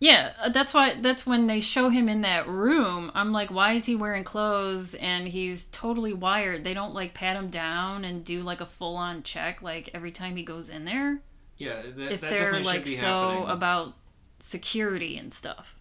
[0.00, 3.12] yeah, uh, that's why that's when they show him in that room.
[3.14, 6.64] I'm like, why is he wearing clothes and he's totally wired?
[6.64, 10.10] They don't like pat him down and do like a full on check like every
[10.10, 11.20] time he goes in there
[11.56, 13.48] Yeah, that, if that they're definitely like be so happening.
[13.50, 13.94] about
[14.40, 15.76] security and stuff.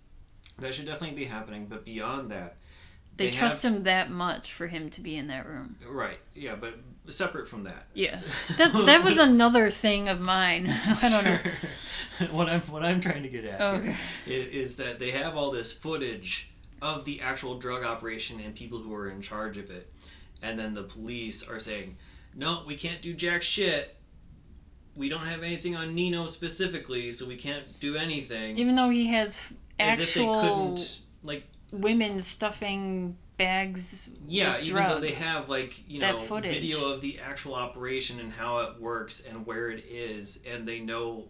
[0.59, 1.65] that should definitely be happening.
[1.65, 2.57] But beyond that,
[3.17, 5.75] They, They trust have- him that much for him to be in that room.
[5.87, 6.17] right?
[6.33, 7.87] Yeah, but separate from that.
[7.93, 8.21] Yeah,
[8.57, 10.67] that that was another thing of mine.
[10.85, 11.37] I don't know.
[12.17, 12.27] Sure.
[12.31, 13.95] what I'm what I'm trying to get at Okay.
[14.25, 16.49] here i- is that they have all this footage
[16.81, 19.91] of the actual drug operation and people who are in charge of it,
[20.41, 21.97] and then the police are saying,
[22.33, 23.97] "No, we can't do jack shit.
[24.95, 29.07] We don't have anything on Nino specifically, so we can't do anything." Even though he
[29.07, 29.39] has
[29.77, 34.09] As if they actual couldn't like women stuffing bags.
[34.27, 38.59] Yeah, even though they have like you know video of the actual operation and how
[38.59, 41.29] it works and where it is, and they know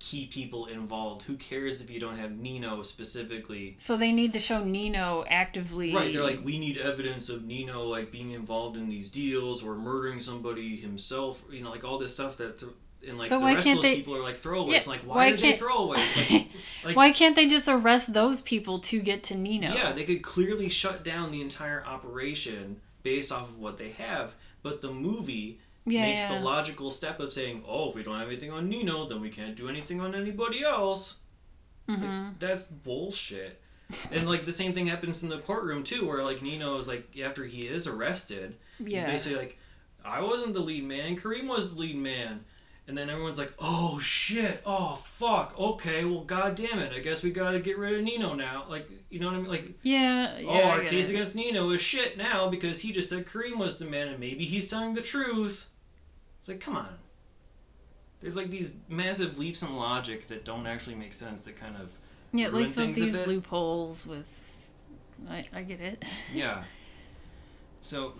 [0.00, 1.22] key people involved.
[1.22, 3.74] Who cares if you don't have Nino specifically?
[3.78, 5.94] So they need to show Nino actively.
[5.94, 9.76] Right, they're like, we need evidence of Nino like being involved in these deals or
[9.76, 11.42] murdering somebody himself.
[11.50, 12.62] You know, like all this stuff that.
[13.08, 14.72] And like But the why rest can't of those they- people are like throwaways.
[14.72, 16.30] Yeah, like, why, why are they throwaways?
[16.30, 16.46] Like,
[16.84, 19.72] like Why can't they just arrest those people to get to Nino?
[19.74, 24.34] Yeah, they could clearly shut down the entire operation based off of what they have,
[24.62, 26.38] but the movie Yeah, makes yeah.
[26.38, 29.28] the logical step of saying, "Oh, if we don't have anything on Nino, then we
[29.30, 31.16] can't do anything on anybody else."
[31.86, 32.38] Like, Mhm.
[32.38, 33.60] that's bullshit.
[34.10, 37.14] and like the same thing happens in the courtroom too, where like Nino is like
[37.22, 39.04] after he is arrested, Yeah.
[39.06, 39.58] basically like,
[40.02, 41.18] "I wasn't the lead man.
[41.18, 42.46] Kareem was the lead man."
[42.86, 44.60] And then everyone's like, "Oh shit!
[44.66, 45.58] Oh fuck!
[45.58, 46.92] Okay, well, god damn it!
[46.92, 49.48] I guess we gotta get rid of Nino now." Like, you know what I mean?
[49.50, 50.50] Like, Yeah, yeah.
[50.50, 51.14] oh, our case it.
[51.14, 54.44] against Nino is shit now because he just said Kareem was the man and maybe
[54.44, 55.66] he's telling the truth.
[56.40, 56.96] It's like, come on.
[58.20, 61.90] There's like these massive leaps in logic that don't actually make sense that kind of,
[62.32, 64.28] Yeah, like the, these loopholes with.
[65.28, 66.04] I, I get it.
[66.34, 66.64] yeah.
[67.80, 68.14] So, I don't know.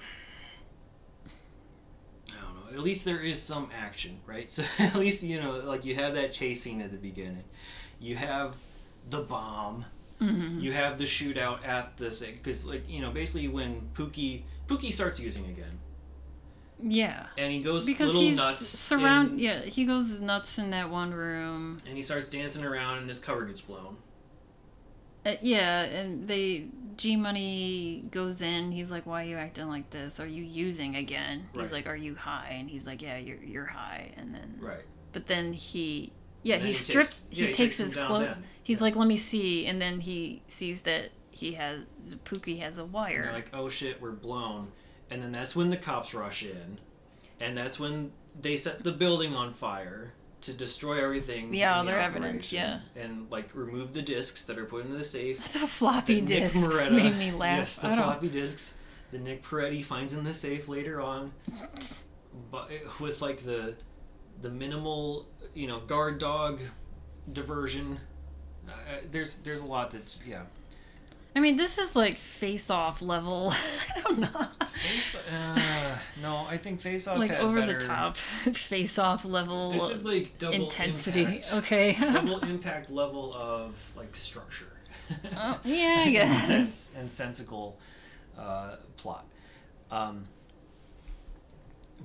[2.75, 4.51] At least there is some action, right?
[4.53, 7.45] So at least, you know, like you have that chase scene at the beginning.
[8.01, 8.57] You have
[9.09, 9.85] the bomb.
[10.21, 10.61] Mm-hmm.
[10.61, 12.35] You have the shootout at the thing.
[12.35, 15.79] Because, like, you know, basically when Pookie, Pookie starts using again.
[16.83, 17.27] Yeah.
[17.39, 19.33] and he goes Because little he's nuts surround.
[19.33, 21.81] in- Yeah, he goes nuts in that one room.
[21.87, 23.97] and he starts dancing around and his cover gets blown
[25.25, 26.67] Uh, yeah, and they
[26.97, 28.73] G Money goes in.
[28.73, 30.21] He's like, "Why are you acting like this?
[30.21, 33.67] Are you using again?" He's like, "Are you high?" And he's like, "Yeah, you're you're
[33.67, 36.13] high." And then, right but then he,
[36.43, 37.27] yeah, he he takes- strips.
[37.31, 38.37] yeah, he, takes takes his clothes.
[38.63, 41.81] He's like, "Let me see," and then he sees that he has
[42.25, 43.25] Pookie has a wire.
[43.25, 44.71] they're like oh shit we're blown
[45.11, 46.79] and then that's when the cops rush in
[47.41, 50.13] and that's when they set the building on fire
[50.47, 54.59] to destroy everything Yeah, in the their evidence, operation, and like remove the discs that
[54.59, 57.59] are put into the safe the floppy disks Moretta- made me laugh.
[57.59, 58.05] Yes, the I don't.
[58.05, 58.77] floppy disks
[59.11, 61.33] that Nick Peretti finds in the safe later on,
[62.51, 62.71] but
[63.01, 63.75] with like the
[64.43, 66.61] the minimal, you know, guard dog
[67.33, 67.99] diversion.
[68.69, 70.43] Uh, uh, there's there's a lot that yeah.
[71.37, 73.53] I mean, this is like face-off level.
[73.97, 74.47] I don't know.
[74.67, 78.17] Face, uh, no, I think Face Off like over better, the top
[78.55, 81.23] face-off level This is like double intensity.
[81.23, 81.53] impact.
[81.55, 81.93] Okay.
[82.01, 84.67] double impact level of like structure.
[85.37, 86.47] Oh, yeah, I and guess.
[86.47, 87.79] sense and sensical
[88.39, 89.25] uh, plot.
[89.91, 90.27] Um,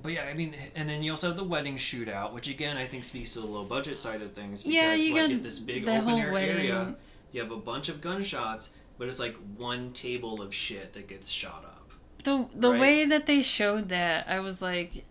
[0.02, 2.86] but yeah, I mean, and then you also have the wedding shootout, which again I
[2.86, 5.58] think speaks to the low budget side of things because Yeah, you like got this
[5.58, 6.96] big open air area,
[7.32, 8.70] you have a bunch of gunshots,
[9.00, 11.90] but it's like one table of shit that gets shot up.
[12.22, 12.80] The the Right.
[12.80, 15.06] way that they showed that, I was like,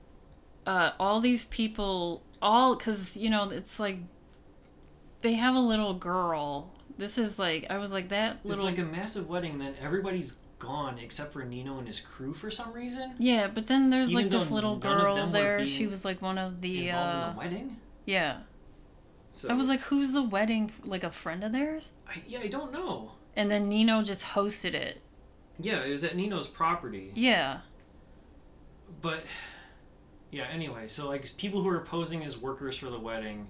[0.68, 3.98] uh, all these people, all because you know it's like
[5.22, 6.76] they have a little girl.
[7.00, 10.38] This is like I was like that It's like a massive wedding, and then everybody's
[10.60, 13.16] gone except for Nino and his crew for some reason.
[13.18, 15.66] Yeah, but then there's Even like this little girl there.
[15.66, 16.90] She was like one of the.
[16.90, 17.78] Involved Uh, in the wedding.
[18.06, 18.38] yeah,
[19.32, 20.70] So I was like, who's the wedding?
[20.84, 21.90] Like a friend of theirs?
[22.08, 23.14] I, yeah, I don't know.
[23.36, 25.02] And then Nino just hosted it.
[25.60, 27.12] Yeah, it was at Nino's property.
[27.16, 27.60] Yeah.
[29.02, 29.24] But
[30.32, 33.48] yeah, anyway, so like people who are posing as workers for the wedding.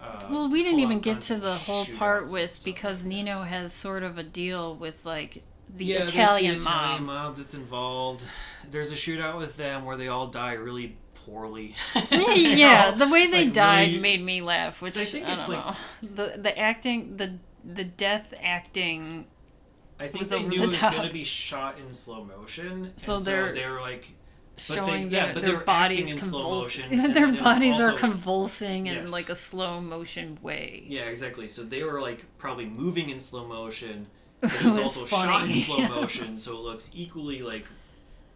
[0.00, 3.08] Uh, Well, we didn't even get to the whole part with because like.
[3.08, 5.42] Nino has sort of a deal with like
[5.74, 6.74] the yeah, there's Italian the mob.
[6.84, 8.24] Italian mob that's involved.
[8.70, 11.74] There's a shootout with them where they all die really poorly.
[12.10, 15.32] yeah, the way they like, died really- made me laugh, which So I think I
[15.34, 15.76] it's, like- know.
[16.02, 17.38] The the acting, the
[17.74, 19.26] the death acting.
[19.98, 20.94] I think was they knew the it was top.
[20.94, 24.08] gonna be shot in slow motion, So and they're so they were like,
[24.56, 27.90] But Showing they- yeah, their, but their bodies in slow motion, their was bodies are
[27.92, 30.84] also- convulsing in like a slow motion way.
[30.86, 31.48] yeah, exactly.
[31.48, 34.06] So they were like probably moving in slow motion.
[34.40, 37.64] But it It was, was also shot in slow motion, so it looks equally like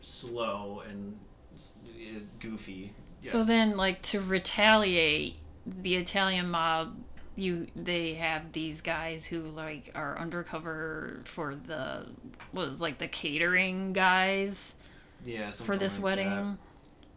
[0.00, 1.18] slow and
[1.54, 2.92] uh, goofy.
[3.22, 6.96] So then, like to retaliate, the Italian mob,
[7.36, 12.06] you they have these guys who like are undercover for the
[12.52, 14.74] was like the catering guys
[15.24, 16.28] yeah, for this like wedding,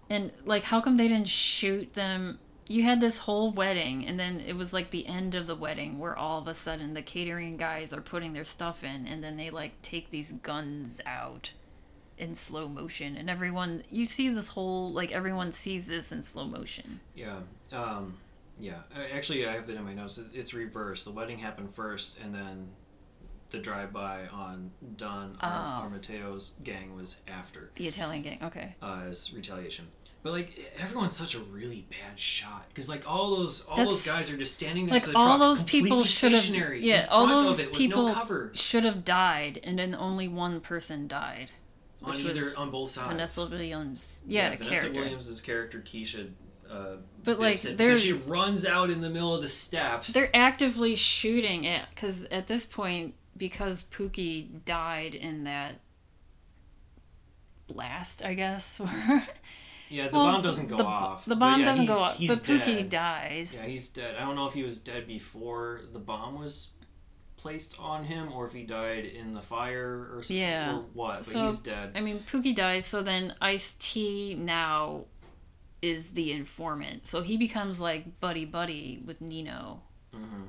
[0.10, 0.16] that.
[0.16, 2.40] and like how come they didn't shoot them?
[2.68, 6.00] You had this whole wedding, and then it was like the end of the wedding
[6.00, 9.38] where all of a sudden the catering guys are putting their stuff in, and then
[9.38, 11.52] they like take these guns out
[12.18, 16.46] in slow motion, and everyone you see this whole like everyone sees this in slow
[16.46, 17.00] motion.
[17.16, 17.40] Yeah.
[17.72, 18.18] Um,
[18.60, 18.80] yeah.
[19.14, 20.20] Actually, I have it in my notes.
[20.34, 21.06] It's reversed.
[21.06, 22.70] The wedding happened first, and then
[23.50, 25.46] the drive-by on Don Oh.
[25.48, 28.40] Ar- Armateo's gang was after The Italian gang.
[28.44, 28.76] Okay.
[28.82, 29.88] uh, as retaliation.
[30.24, 34.32] But like everyone's such a really bad shot because like all those all those guys
[34.32, 36.46] are just standing Like to the all truck, those people should have.
[36.78, 41.50] Yeah, all those people no should have died, and then only one person died.
[42.02, 43.10] on which either was on both sides.
[43.10, 44.24] Vanessa Williams.
[44.26, 45.00] Yeah, Vanessa character.
[45.02, 46.30] Williams' character Keisha.
[46.74, 50.12] Uh, But, like, they're- she runs out in the middle of the steps.
[50.14, 55.80] They're actively shooting it because at this point, because Pookie died in that
[57.68, 58.82] blast, I guess.
[59.90, 61.26] Yeah, the Well, bomb doesn't go the, off.
[61.26, 62.90] The bomb yeah, doesn't go off, but Pookie dead.
[62.90, 63.54] dies.
[63.54, 64.16] Yeah, he's dead.
[64.16, 66.70] I don't know if he was dead before the bomb was
[67.38, 70.78] placed on him, or if he died in the fire, or something, Yeah.
[70.78, 71.18] or what.
[71.18, 71.92] But So, he's dead.
[71.94, 75.06] I mean, Pookie dies, so then Ice T now
[75.84, 77.06] is the informant.
[77.06, 79.82] So he becomes like buddy buddy with Nino
[80.14, 80.44] hmm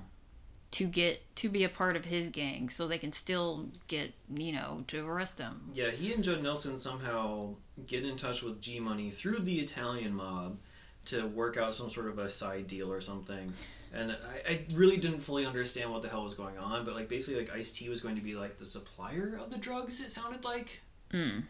[0.71, 4.83] to get to be a part of his gang, so they can still get Nino
[4.89, 5.71] to arrest him.
[5.73, 7.55] Yeah, he and Judd Nelson somehow
[7.87, 10.59] get in touch with G Money through the Italian mob
[11.05, 13.53] to work out some sort of a side deal or something.
[13.93, 17.09] And I, I really didn't fully understand what the hell was going on, but like
[17.09, 20.01] basically like Ice T was going to be like the supplier of the drugs.
[20.01, 20.81] It sounded like.
[21.13, 21.45] Mm.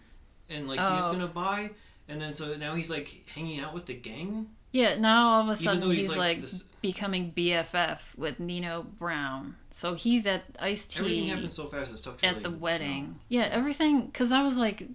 [0.50, 1.12] and like he was Oh.
[1.12, 1.70] gonna buy
[2.08, 5.48] and then so now he's like hanging out with the gang Yeah, now all of
[5.48, 9.56] a sudden he's, he's, like, like, this- becoming BFF with Nino Brown.
[9.70, 10.98] So he's at Ice T.
[11.00, 13.20] everything happens so fast it's tough to at really the wedding.
[13.28, 14.06] Yeah, everything.
[14.06, 14.88] Because I was like,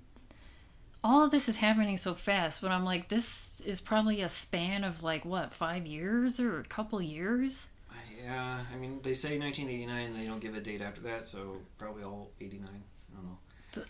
[1.03, 4.83] all of this is happening so fast, but I'm like, this is probably a span
[4.83, 7.69] of like what five years or a couple years.
[8.21, 12.03] Yeah i mean they say 1989 they don't give a date after that so probably
[12.03, 13.37] all 89 i don't know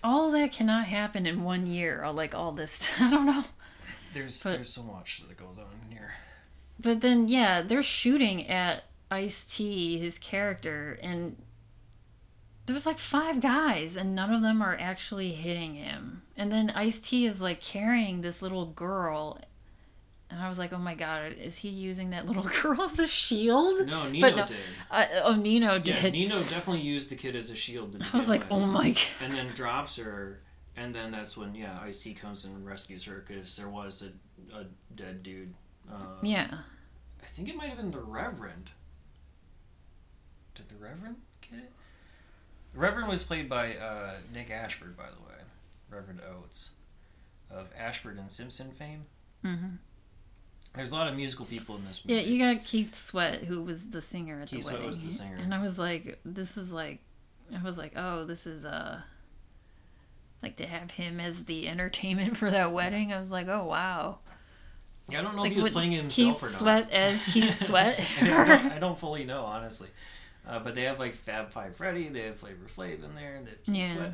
[0.04, 2.04] All that cannot happen in one year.
[2.04, 3.44] Or like all this, I don't know.
[4.14, 6.14] there's But- there's so much that goes on here
[6.80, 11.36] But then, yeah, they're shooting at Ice T, his character, and
[12.66, 16.22] there's like five guys, and none of them are actually hitting him.
[16.38, 19.40] And then Ice T is like carrying this little girl,
[20.32, 23.08] and I was like, oh my god, is he using that little girl as a
[23.08, 23.88] shield?
[23.88, 24.58] no nino no, did
[24.92, 26.14] Uh, oh, Nino yeah did.
[26.14, 29.02] nino definitely used the kid as a shield I was like, oh my god.
[29.22, 30.42] and then drops her
[30.78, 34.66] and then that's when yeah ice-t comes and rescues her because there was a, a
[34.96, 35.54] dead dude
[35.92, 36.60] uh, Yeah.
[37.22, 38.72] I think it might have been the Reverend.
[40.56, 41.72] Did the Reverend get it?
[42.74, 45.40] The Reverend was played by uh, Nick Ashford, by the way.
[45.90, 46.72] Reverend Oates
[47.50, 49.06] of Ashford and Simpson fame.
[49.44, 49.76] hmm
[50.76, 53.90] There's a lot of musical people in this Yeah, you got Keith Sweat, who was
[53.90, 54.88] the singer at Keith the Sweat wedding.
[54.88, 55.38] was the singer.
[55.38, 57.00] And I was like, this is like,
[57.58, 59.02] I was like, oh, this is uh,
[60.44, 63.12] like to have him as the entertainment for that wedding.
[63.12, 64.20] I was like, oh wow.
[65.10, 66.60] Yeah, I don't know Like if he was playing himself Keith or not.
[66.60, 68.00] Sweat as Keith Sweat.
[68.22, 69.90] I, don't, I don't fully know, honestly.
[70.48, 73.50] Uh, but they have like Fab Five Freddy, they have Flavor Flav in there, they
[73.50, 73.94] have Keith Yeah.
[73.96, 74.14] Sweat.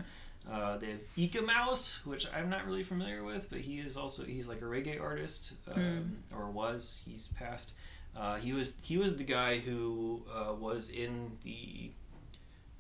[0.52, 4.48] Uh, they have Eek-A-Mouse, which I'm not really familiar with, but he is also he's
[4.48, 7.04] like a reggae artist, um, or was.
[7.08, 7.74] He's passed.
[8.16, 11.92] Uh, he was he was the guy who uh, was in the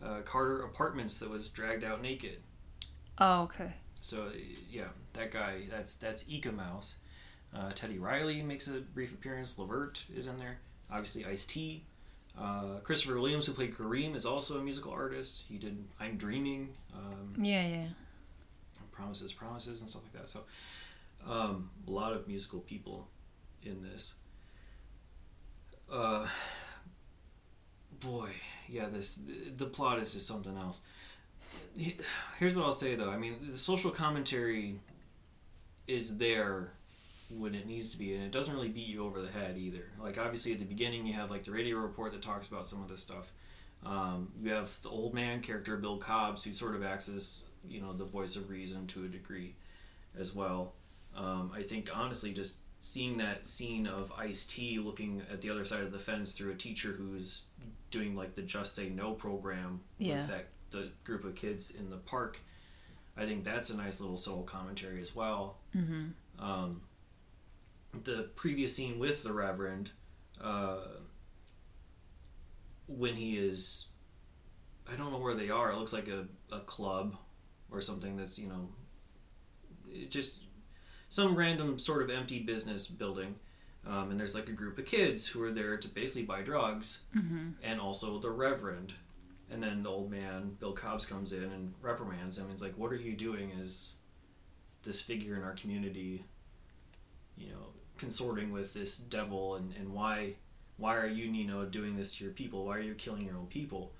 [0.03, 2.38] uh, Carter Apartments that was dragged out naked.
[3.18, 3.74] Oh, okay.
[4.01, 4.30] So
[4.70, 5.63] yeah, that guy.
[5.70, 6.97] That's that's Eek-A-Mouse.
[7.53, 9.57] Uh, Teddy Riley makes a brief appearance.
[9.57, 10.59] Levert is in there.
[10.91, 11.84] Obviously, Ice T.
[12.38, 15.46] Uh, Christopher Williams, who played Kareem, is also a musical artist.
[15.48, 17.88] He did "I'm Dreaming," um, Yeah, yeah.
[18.92, 20.30] "Promises, Promises," and stuff like that.
[20.30, 20.42] So,
[21.28, 23.08] um, a lot of musical people
[23.64, 24.16] in this.
[25.92, 26.28] Uh,
[28.00, 28.30] boy,
[28.68, 29.22] yeah, this
[29.56, 30.82] the plot is just something else.
[32.38, 33.10] Here's what I'll say though.
[33.10, 34.80] I mean, the social commentary
[35.88, 36.74] is there
[37.30, 39.91] when it needs to be, and it doesn't really beat you over the head either.
[40.01, 42.82] Like obviously at the beginning, you have like the radio report that talks about some
[42.82, 43.32] of this stuff.
[43.86, 47.82] Um, you have the old man character Bill Cobbs, who sort of acts as you
[47.82, 49.55] know the voice of reason to a degree,
[50.17, 50.73] as well.
[51.15, 55.65] Um, I think honestly, just seeing that scene of Ice T looking at the other
[55.65, 57.43] side of the fence through a teacher who's
[57.91, 60.17] doing like the Just Say No program Yeah.
[60.17, 62.39] with that the group of kids in the park,
[63.15, 65.57] I think that's a nice little subtle commentary as well.
[65.76, 66.43] Mm-hmm.
[66.43, 66.82] Um,
[68.04, 69.91] the previous scene with the Reverend,
[70.41, 70.78] uh,
[72.88, 73.88] when he is,
[74.91, 75.72] I don't know where they are.
[75.72, 77.16] It looks like a, a club
[77.72, 78.70] or something that's, you know,
[79.89, 80.41] it just
[81.10, 83.36] some random sort of empty business building.
[83.88, 87.02] Um, and there's like a group of kids who are there to basically buy drugs
[87.16, 87.50] Mm-hmm.
[87.64, 88.93] and also the Reverend.
[89.52, 92.48] And then the old man, Bill Cobbs, comes in and reprimands him.
[92.52, 93.93] He's like, What are you doing as
[94.82, 96.26] this figure in our community,
[97.38, 97.68] you know,
[97.98, 99.56] consorting with this devil?
[99.56, 100.34] And, and why,
[100.78, 102.66] why are you, Nino, doing this to your people?
[102.66, 103.93] Why are you killing your own people?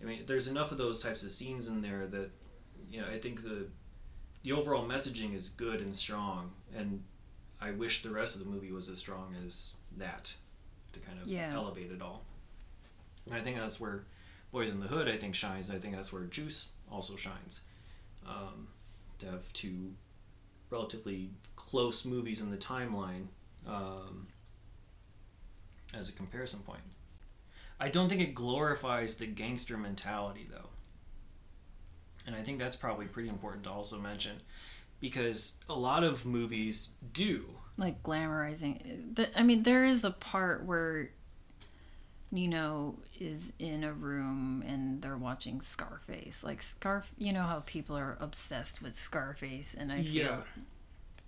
[0.00, 2.30] I mean, there's enough of those types of scenes in there that,
[2.90, 3.66] you know, I think the,
[4.42, 6.52] the overall messaging is good and strong.
[6.74, 7.02] And
[7.60, 10.34] I wish the rest of the movie was as strong as that
[10.92, 11.52] to kind of Yeah.
[11.54, 12.24] elevate it all.
[13.26, 14.04] And I think that's where
[14.54, 15.70] Boyz n the Hood, I think, shines.
[15.70, 17.60] I think that's where Juice also shines.
[18.26, 18.68] Um,
[19.18, 19.92] to have two
[20.70, 23.26] relatively close movies in the timeline
[23.70, 24.26] um,
[25.94, 26.82] as a comparison point.
[27.78, 30.68] I don't think it glorifies the gangster mentality, though.
[32.26, 34.42] And I think that's probably pretty important to also mention
[35.00, 37.46] because a lot of movies do.
[37.78, 39.14] Like glamorizing.
[39.14, 41.10] The, I mean, there is a part where
[42.30, 46.44] Nino is in a room and they're watching Scarface.
[46.44, 50.40] Like Scarf, you know how people are obsessed with Scarface, and I feel Yeah.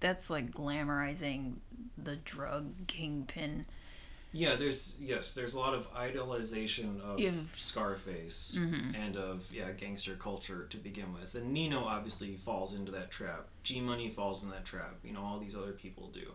[0.03, 1.55] That's like glamorizing
[1.97, 3.65] the drug kingpin.
[4.35, 7.33] Yeah, there's yes, there's a lot of idolization of Yeah.
[7.57, 8.95] Scarface Mhm.
[8.97, 13.49] and of yeah gangster culture to begin with, and Nino obviously falls into that trap.
[13.63, 14.97] G Money falls in that trap.
[15.05, 16.33] You know, all these other people do,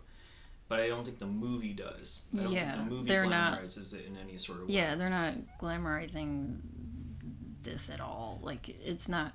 [0.67, 2.21] but I don't think the movie does.
[2.37, 4.75] I don't Yeah, think the movie they're not- glamorizes it in any sort of way.
[4.75, 6.59] Yeah, they're not glamorizing
[7.63, 8.39] this at all.
[8.43, 9.33] Like it's not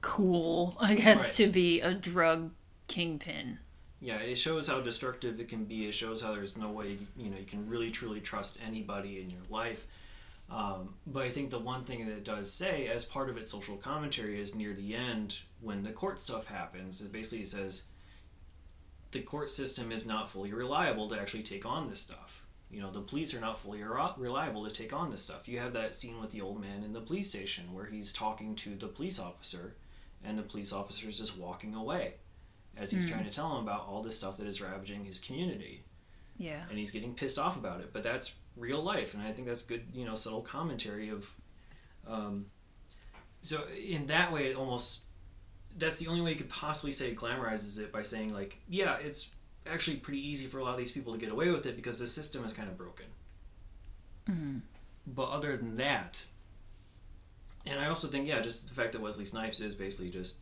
[0.00, 1.46] cool, I guess, Right.
[1.46, 2.52] to be a drug
[2.86, 3.58] kingpin.
[4.00, 5.86] Yeah, it shows how destructive it can be.
[5.86, 9.30] It shows how there's no way you know you can really truly trust anybody in
[9.30, 9.86] your life.
[10.50, 13.50] Um, but I think the one thing that it does say, as part of its
[13.50, 17.00] social commentary, is near the end when the court stuff happens.
[17.00, 17.84] It basically says
[19.12, 22.46] the court system is not fully reliable to actually take on this stuff.
[22.70, 25.48] You know, the police are not fully reliable to take on this stuff.
[25.48, 28.54] You have that scene with the old man in the police station where he's talking
[28.56, 29.76] to the police officer,
[30.22, 32.14] and the police officer is just walking away
[32.76, 33.10] as he's Mm.
[33.10, 35.84] trying to tell him about all this stuff that is ravaging his community
[36.36, 36.64] Yeah.
[36.68, 39.62] and he's getting pissed off about it but that's real life and i think that's
[39.62, 41.32] good you know subtle commentary of
[42.06, 42.46] um,
[43.40, 45.00] so in that way it almost
[45.76, 48.96] that's the only way you could possibly say it glamorizes it by saying like yeah
[48.98, 49.30] it's
[49.66, 51.98] actually pretty easy for a lot of these people to get away with it because
[51.98, 53.06] the system is kind of broken
[54.26, 54.58] hmm
[55.06, 56.24] but other than that
[57.66, 60.38] and i also think yeah just the fact that wesley snipes is basically just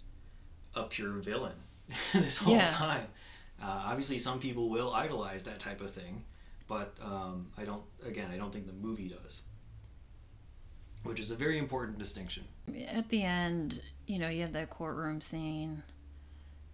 [0.74, 1.54] a pure villain
[2.12, 2.66] this whole Yeah.
[2.66, 3.06] time.
[3.62, 6.24] Uh, obviously some people will idolize that type of thing
[6.66, 9.42] but um, i don't again i don't think the movie does.
[11.04, 12.44] Which is a very important distinction.
[12.88, 15.82] At the end, you know, you have that courtroom scene,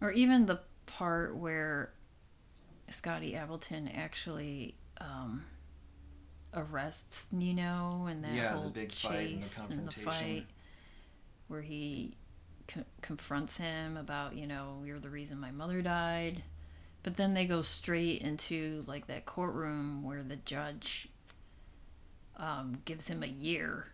[0.02, 1.94] or even the part where
[2.90, 5.46] Scotty Appleton actually um,
[6.52, 10.46] arrests Nino and that Yeah, the whole big chase fight and the and the fight
[11.46, 12.14] where he
[12.68, 16.42] co- confronts him about, you know, you're the reason my mother died.
[17.02, 21.08] But then they go straight into like that courtroom where the judge
[22.36, 23.86] um, gives him a year.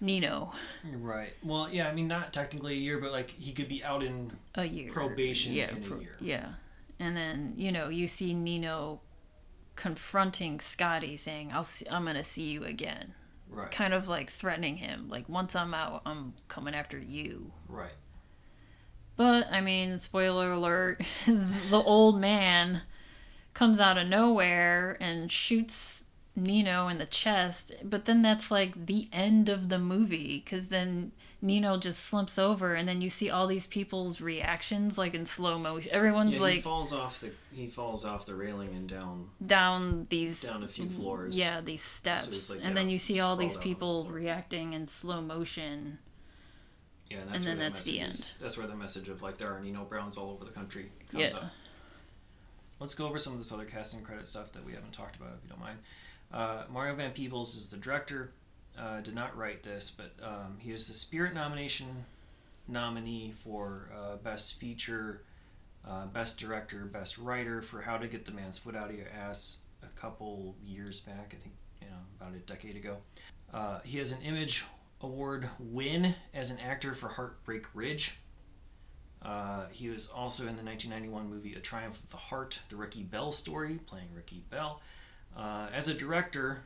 [0.00, 0.52] Nino,
[0.98, 4.00] right well yeah i mean not technically a year but like he could be out
[4.00, 6.16] in a year Probation yeah, in a year.
[6.20, 6.46] Yeah,
[7.00, 9.00] and then you know you see Nino
[9.74, 13.14] confronting Scotty, saying, "I'll see, I'm gonna see you again."
[13.50, 13.70] Right.
[13.70, 15.08] kind of like threatening him.
[15.08, 17.52] Like once I'm out, I'm coming after you.
[17.68, 17.90] Right.
[19.16, 22.82] But I mean, spoiler alert, the old man
[23.54, 26.04] comes out of nowhere and shoots
[26.38, 27.72] Nino in the chest.
[27.84, 31.12] But then that's like the end of the movie because then
[31.42, 35.58] Nino just slumps over and then you see all these people's reactions like in slow
[35.58, 35.90] motion.
[35.92, 40.06] Everyone's Yeah, he like falls off the he falls off the railing and down down
[40.10, 41.36] these down a few floors.
[41.38, 44.72] yeah these steps it's like and then you see all these on the people reacting
[44.72, 45.98] in slow motion
[47.10, 49.22] Yeah, and, And that's then where that's the message is- That's where the message of
[49.22, 51.38] like there are Nino Browns all over the country comes Yeah.
[51.38, 51.50] up.
[52.80, 55.30] Let's go over some of this other casting credit stuff that we haven't talked about,
[55.36, 55.78] if you don't mind.
[56.32, 58.32] Uh, Mario Van Peebles is the director.
[58.78, 62.04] Uh, did not write this, but um, he was the Spirit nomination
[62.68, 65.22] nominee for uh, Best Feature,
[65.86, 69.08] uh, Best Director, Best Writer for How to Get the Man's Foot Out of Your
[69.08, 71.34] Ass a couple years back.
[71.36, 72.98] I think you know about a decade ago.
[73.52, 74.64] Uh, he has an Image
[75.00, 78.18] Award win as an actor for Heartbreak Ridge.
[79.22, 83.02] Uh, he was also in the 1991 movie A Triumph of the Heart, the Ricky
[83.02, 84.80] Bell story, playing Ricky Bell.
[85.38, 86.64] Uh, as a director,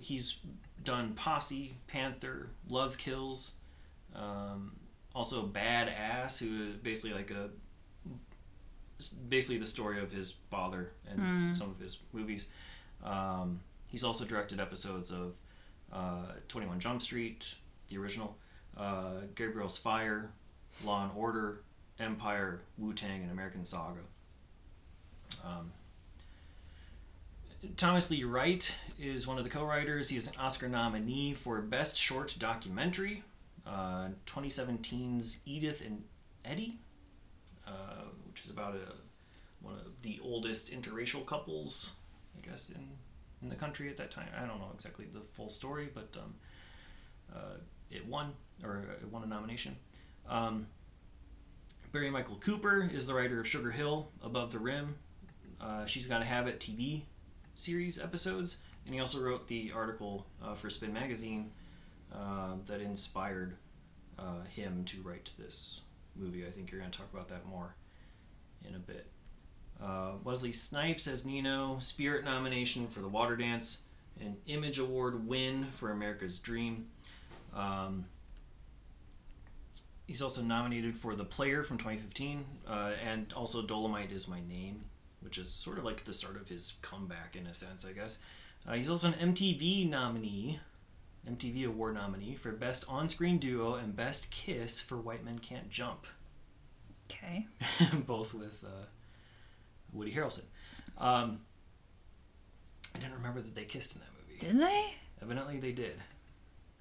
[0.00, 0.40] he's
[0.82, 3.52] done Posse, Panther, Love Kills,
[4.14, 4.76] um,
[5.14, 7.48] also Badass, who is basically like a
[9.28, 12.48] basically the story of his father and some of his movies.
[13.02, 15.34] Um, he's also directed episodes of
[15.92, 17.54] uh, 21 Jump Street,
[17.88, 18.36] the original,
[18.76, 20.30] uh, Gabriel's Fire,
[20.84, 21.62] Law and Order,
[21.98, 24.00] Empire, Wu Tang, and American Saga.
[25.44, 25.72] Um,
[27.76, 30.10] Thomas Lee Wright is one of the co-writers.
[30.10, 33.22] He is an Oscar nominee for Best Short Documentary,
[33.66, 36.04] uh, 2017's Edith and
[36.44, 36.78] Eddie,
[37.66, 38.92] uh, which is about a
[39.60, 41.92] one of the oldest interracial couples,
[42.36, 42.88] I guess, in
[43.42, 44.28] in the country at that time.
[44.36, 46.34] I don't know exactly the full story, but um,
[47.34, 47.56] uh,
[47.90, 49.76] it won or it won a nomination.
[50.28, 50.66] Um,
[51.92, 54.96] Barry Michael Cooper is the writer of Sugar Hill, Above the Rim.
[55.60, 57.02] Uh, She's Got a Habit TV
[57.54, 61.52] series episodes, and he also wrote the article uh, for Spin Magazine
[62.12, 63.56] uh, that inspired
[64.18, 65.82] uh, him to write this
[66.16, 66.46] movie.
[66.46, 67.74] I think you're going to talk about that more
[68.66, 69.06] in a bit.
[69.82, 73.80] Uh, Wesley Snipes as Nino, Spirit nomination for The Water Dance,
[74.20, 76.86] an Image Award win for America's Dream.
[77.54, 78.06] Um,
[80.06, 84.84] he's also nominated for The Player from 2015, uh, and also Dolomite is My Name,
[85.24, 88.18] which is sort of like the start of his comeback in a sense, I guess.
[88.68, 90.60] Uh, he's also an MTV nominee,
[91.28, 95.68] MTV Award nominee for Best On Screen Duo and Best Kiss for White Men Can't
[95.70, 96.06] Jump,
[97.10, 97.46] okay
[98.06, 98.86] both with uh,
[99.92, 100.44] Woody Harrelson.
[100.98, 101.40] Um,
[102.94, 104.40] I didn't remember that they kissed in that movie.
[104.40, 105.94] did they Evidently, they did.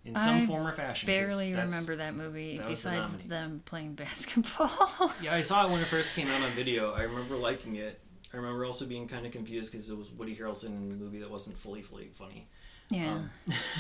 [0.06, 1.08] In some I form or fashion.
[1.08, 5.72] barely remember that movie that was the besides them playing basketball Yeah, I saw it
[5.72, 6.92] when it first came out on video.
[6.92, 8.02] I remember liking it.
[8.34, 11.20] I remember also being kind of confused because it was Woody Harrelson in a movie
[11.20, 12.48] that wasn't fully, fully funny.
[12.90, 13.30] yeah Um,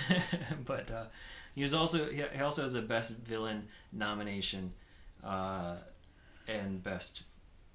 [0.65, 1.05] but uh,
[1.55, 4.73] he was also he also has a best villain nomination,
[5.23, 5.77] uh,
[6.47, 7.23] and best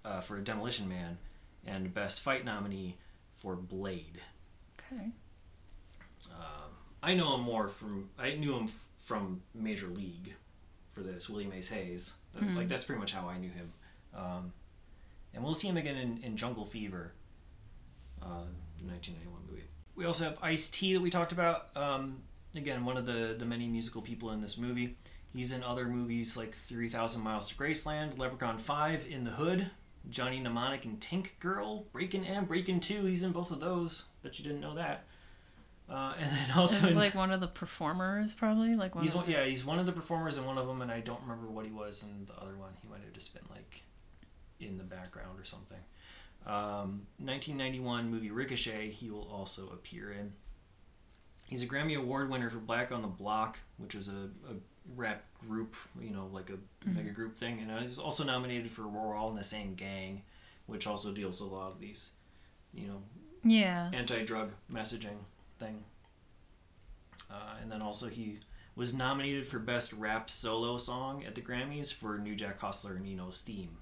[0.05, 1.19] uh, for Demolition Man,
[1.67, 2.97] and best fight nominee
[3.35, 4.21] for Blade.
[4.79, 5.11] okay
[6.37, 6.71] Um,
[7.03, 8.69] I know him more from I knew him
[8.99, 10.35] from Major League
[10.91, 12.15] for this Willie Mays Hayes.
[12.35, 13.73] That- Like that's pretty much how I knew him.
[14.15, 14.53] Um,
[15.35, 17.13] and we'll see him again in, in Jungle Fever,
[18.23, 18.47] uh,
[18.85, 19.65] 1991 movie.
[19.95, 21.69] We also have Ice T that we talked about.
[21.77, 22.23] Um,
[22.57, 24.97] again, one of the the many musical people in this movie.
[25.35, 29.71] He's in other movies like 3,000 Miles to Graceland, Leprechaun 5, In the Hood,
[30.09, 33.05] Johnny Mnemonic and Tank Girl, Breakin' and Breakin' 2.
[33.05, 34.05] He's in both of those.
[34.23, 35.05] Bet you didn't know that.
[35.89, 39.05] Uh, and then also He's like one of the performers, probably like one.
[39.05, 41.01] he's of one, yeah he's one of the performers in one of them, and I
[41.01, 42.73] don't remember what he was in the other one.
[42.83, 43.83] He might have just been like
[44.61, 45.79] in the background or something.
[46.47, 48.91] Um, 1991 movie Ricochet.
[48.91, 50.33] He will also appear in.
[51.47, 54.55] He's a Grammy Award winner for Back on the Block, which was a, a
[54.97, 57.61] rap group, you know, like a mega group thing.
[57.61, 60.23] And uh, he's also nominated for We're All in the Same Gang,
[60.67, 62.13] which also deals a lot of these,
[62.75, 63.03] you know,
[63.43, 63.91] Yeah.
[63.95, 65.17] anti-drug messaging
[65.59, 65.85] thing.
[67.31, 68.39] Uh, and then also he
[68.77, 73.05] was nominated for best rap solo song at the Grammys for New Jack Hustler and
[73.05, 73.79] Nino's theme.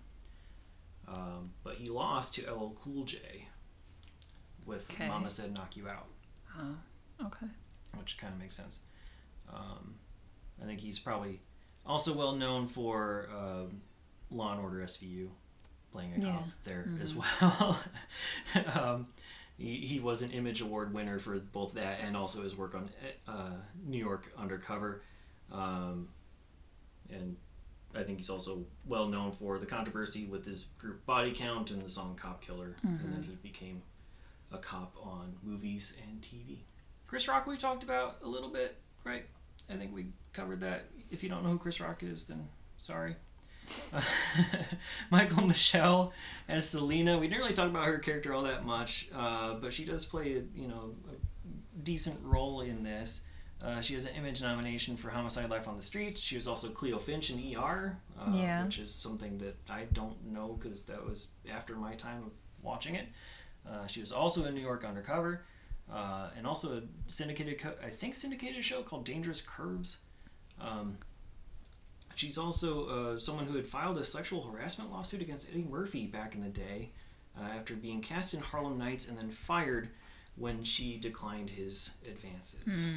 [1.09, 3.47] Um, but he lost to LL Cool J
[4.65, 5.07] with Okay.
[5.09, 6.07] "Mama Said Knock You Out,"
[6.59, 6.77] Oh,
[7.27, 7.47] okay.
[7.97, 8.81] which kind of makes sense.
[9.53, 9.97] Um,
[10.61, 11.41] I think he's probably
[11.85, 13.65] also well known for uh,
[14.31, 15.29] Law and Order SVU,
[15.93, 16.43] playing a cop Yeah.
[16.65, 17.79] there as well.
[18.75, 19.07] um,
[19.57, 22.91] he, he was an Image Award winner for both that and also his work on
[23.29, 23.53] uh,
[23.85, 25.03] New York Undercover.
[25.53, 26.09] Um,
[27.09, 27.37] and
[27.97, 31.83] I think he's also well known for the controversy with his group Body Count and
[31.83, 32.77] the song Cop Killer.
[32.83, 33.83] And then he became
[34.53, 36.59] a cop on movies and TV.
[37.07, 39.25] Chris Rock, we talked about a little bit, right?
[39.71, 40.87] I think we covered that.
[41.11, 43.17] If you don't know who Chris Rock is, then sorry.
[45.11, 46.13] Michael Michelle
[46.49, 47.19] as Selena.
[47.19, 50.35] We didn't really talk about her character all that much, uh, but she does play
[50.35, 53.23] a you know a decent role in this.
[53.63, 56.21] Uh, she has an image nomination for Homicide: Life on the Streets.
[56.21, 58.65] She was also Cleo Finch in ER, uh, Yeah.
[58.65, 62.33] which is something that I don't know because that was after my time of
[62.63, 63.07] watching it.
[63.69, 65.43] Uh, she was also in New York Undercover,
[65.91, 69.99] uh, and also a syndicated, co- I think, syndicated show called Dangerous Curves.
[70.61, 70.99] Um,
[72.15, 76.35] she's also uh, someone who had filed a sexual harassment lawsuit against Eddie Murphy back
[76.35, 76.91] in the day
[77.39, 79.89] uh, after being cast in Harlem Nights and then fired
[80.37, 82.85] when she declined his advances.
[82.85, 82.91] So,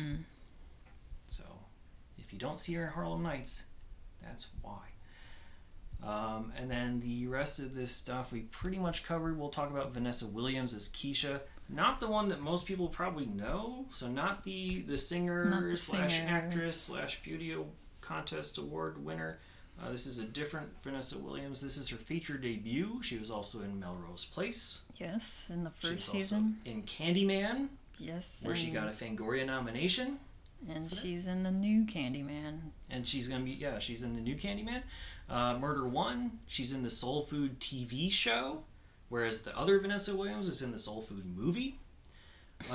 [2.30, 3.64] if you don't see her in Harlem Nights,
[4.22, 4.82] that's why.
[6.04, 9.36] Um, and then the rest of this stuff we pretty much covered.
[9.40, 13.88] We'll talk about Vanessa Williams as Keisha, not the one that most people probably know.
[13.90, 16.30] So not the the singer the slash singer.
[16.30, 17.56] actress slash beauty
[18.00, 19.40] contest award winner.
[19.82, 21.62] Uh, this is a different Vanessa Williams.
[21.62, 23.02] This is her feature debut.
[23.02, 24.82] She was also in Melrose Place.
[24.98, 26.60] Yes, in the first season.
[26.64, 28.42] in Candyman, Yes.
[28.44, 30.20] where she got a Fangoria nomination.
[30.68, 32.60] And she's in the new Candyman.
[32.90, 34.84] and she's gonna be yeah she's in the new candyman.
[35.30, 38.64] Uh, murder one she's in the soul food tv show
[39.10, 41.80] whereas the other vanessa williams is in the soul food movie.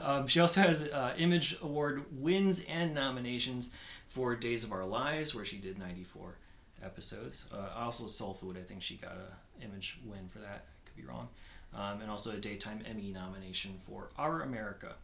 [0.00, 3.70] Um, she also has uh, image award wins and nominations
[4.06, 6.36] for days of our lives where she did 94
[6.80, 7.46] episodes.
[7.52, 10.94] Uh, also soul food i think she got a image win for that i could
[10.96, 11.26] be wrong.
[11.74, 14.94] Um, and also a daytime emmy nomination for our america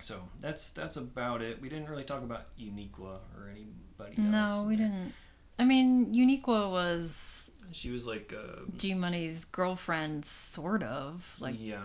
[0.00, 1.60] so that's that's about it.
[1.60, 4.50] We didn't really talk about Uniqua or anybody else.
[4.50, 5.12] No, we didn't.
[5.58, 11.36] I mean, Uniqua was She was like, uh, G Money's girlfriend, sort of.
[11.40, 11.82] Like, yeah,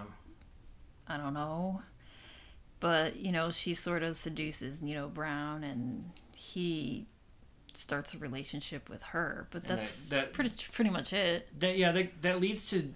[1.07, 1.82] I don't know.
[2.80, 7.05] But, you know, she sort of seduces Nino Brown and he
[7.78, 9.47] starts a relationship with her.
[9.51, 11.47] But And that- that's that- pretty pretty much it.
[11.59, 12.93] that yeah that that leads to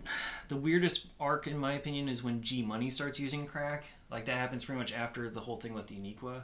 [0.49, 3.85] the weirdest arc in my opinion is when G Money starts using crack.
[4.09, 6.43] Like that happens pretty much after the whole thing with Uniqua.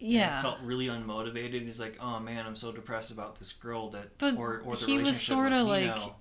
[0.00, 0.38] And Yeah.
[0.38, 1.62] it felt really unmotivated.
[1.62, 4.86] He's like, oh man, I'm so depressed about this girl that, But or or the
[4.86, 6.12] he was relationship sorta with like-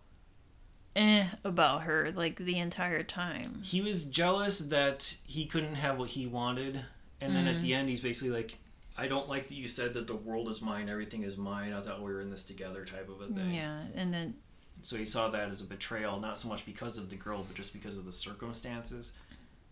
[0.95, 3.62] eh about her like the entire time.
[3.64, 6.84] he was jealous that he couldn't have what he wanted
[7.22, 7.55] and then Mm.
[7.55, 8.57] at the end he's basically like
[9.00, 11.74] i don't like that you said that the world is mine everything is mine.
[11.74, 13.54] I thought we were in this together type of a thing.
[13.54, 14.36] Yeah, and then
[14.82, 17.56] so he saw that as a betrayal not so much because of the girl but
[17.56, 19.14] just because of the circumstances.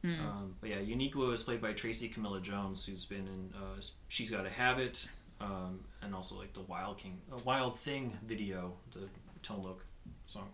[0.03, 0.19] Mm.
[0.19, 4.29] um, but yeah uniqua was played by tracy camilla johns who's been in uh, she's
[4.29, 5.07] got a habit
[5.41, 8.99] um, and also like the wild king a wild thing video the
[9.41, 9.83] tone loc
[10.27, 10.49] song.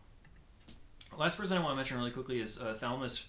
[1.17, 3.25] Last person i want to mention really quickly is uh, thalmus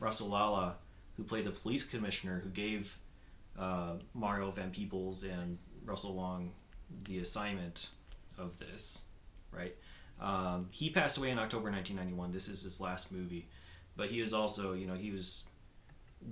[0.00, 0.74] rasulala
[1.16, 2.98] who played the police commissioner who gave
[3.58, 6.52] uh, mario van peebles and russell wong
[7.04, 7.90] the assignment
[8.38, 9.02] of this
[9.52, 9.74] right?
[10.20, 13.46] Um, he passed away in october 1991 this is his last movie.
[13.96, 15.44] But he was also you know he was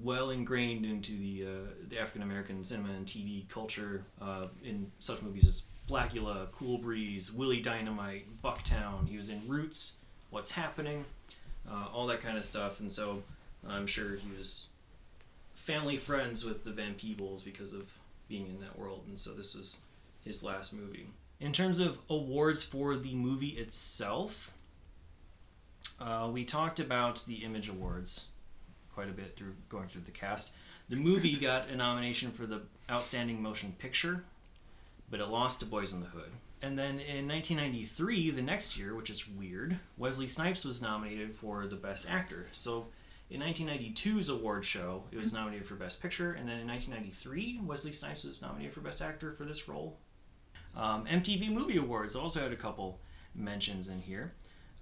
[0.03, 5.23] well ingrained into the uh, the African American cinema and TV culture uh, in such
[5.23, 9.09] movies as Blacula, Cool Breeze, Willie Dynamite, Bucktown.
[9.09, 9.95] He was in Roots,
[10.31, 11.05] What's Happening,
[11.71, 13.23] uh, all that kind of stuff, and so
[13.68, 14.66] I'm sure he was
[15.61, 17.98] family friends with the Van Peebles because of
[18.28, 19.78] being in that world, and so this was
[20.24, 21.08] his last movie.
[21.38, 24.52] In terms of awards for the movie itself,
[26.00, 28.26] uh, we talked about the Image Awards
[28.92, 30.50] quite a bit through going through the cast.
[30.88, 34.24] The movie got a nomination for the Outstanding Motion Picture,
[35.11, 36.30] but it lost to Boyz n the Hood.
[36.62, 41.66] And then in 1993, the next year, which is weird, Wesley Snipes was nominated for
[41.66, 42.48] the Best Actor.
[42.52, 42.88] So
[43.31, 47.93] in 1992's award show, it was nominated for Best Picture, and then in 1993, Wesley
[47.93, 49.99] Snipes was nominated for Best Actor for this role.
[50.76, 53.01] Um, MTV Movie Awards also had a couple
[53.35, 54.33] mentions in here.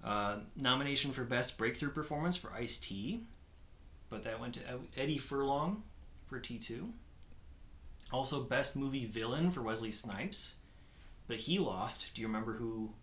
[0.03, 3.25] Uh, nomination for Best Breakthrough Performance for Ice T,
[4.09, 4.61] but that went to
[4.97, 5.83] Eddie Furlong
[6.25, 6.89] for T2.
[8.11, 10.55] Also, Best Movie Villain for Wesley Snipes,
[11.27, 12.13] but he lost.
[12.15, 12.93] Do you remember who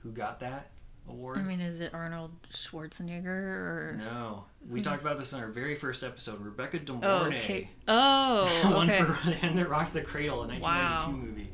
[0.00, 0.70] who got that
[1.08, 1.38] award?
[1.38, 5.48] I mean, is it Arnold Schwarzenegger or no, we Who's- talked about this in our
[5.48, 6.40] very first episode.
[6.40, 7.70] Rebecca De Oh, Mornay okay.
[7.88, 9.02] Oh, won okay.
[9.04, 11.16] for Hand That Rocks the Cradle, a 1992 Wow.
[11.16, 11.48] movie.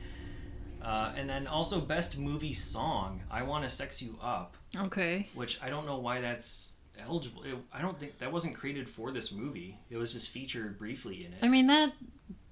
[0.83, 5.29] Uh, and then also Best Movie Song, I Want to Sex You Up, Okay.
[5.35, 7.43] which I don't know why that's eligible.
[7.43, 9.79] It, I don't think that wasn't created for this movie.
[9.91, 11.39] It was just featured briefly in it.
[11.43, 11.93] I mean, that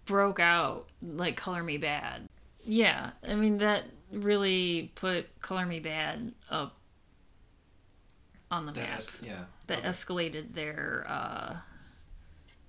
[0.04, 2.28] broke out like Color Me Badd.
[2.64, 6.75] Yeah, I mean, that really put Color Me Badd up
[8.50, 8.98] on the that map.
[8.98, 9.44] es- yeah.
[9.66, 9.88] that Okay.
[9.88, 11.56] escalated their uh,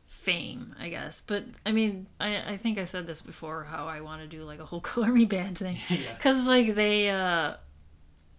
[0.06, 1.22] fame, I guess.
[1.26, 4.44] But I mean, I, I think I said this before how I want to do
[4.44, 5.78] like a whole Color Me Badd thing.
[5.90, 6.14] Yeah.
[6.16, 7.56] Because, like, they, uh,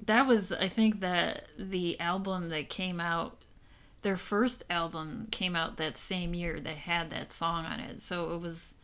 [0.07, 3.43] that was, I think that the album that came out,
[4.03, 8.01] their first album came out that same year that had that song on it.
[8.01, 8.75] So it was,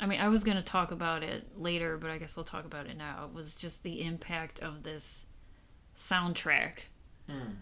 [0.00, 2.64] I mean, I was going to talk about it later, but I guess I'll talk
[2.64, 3.26] about it now.
[3.28, 5.26] It was just the impact of this
[5.96, 6.78] soundtrack
[7.28, 7.54] Hmm.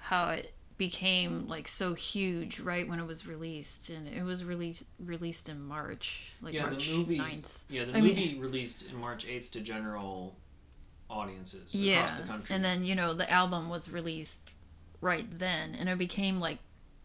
[0.00, 4.82] How it became like so huge right when it was released and it was released
[4.98, 7.18] released in March like Yeah, March the movie.
[7.18, 10.36] 9th Yeah, the I mean- movie released in March eighth to general
[11.10, 12.54] audiences yeah across the country.
[12.54, 14.48] and then you know the album was released
[15.00, 16.58] right then and it became like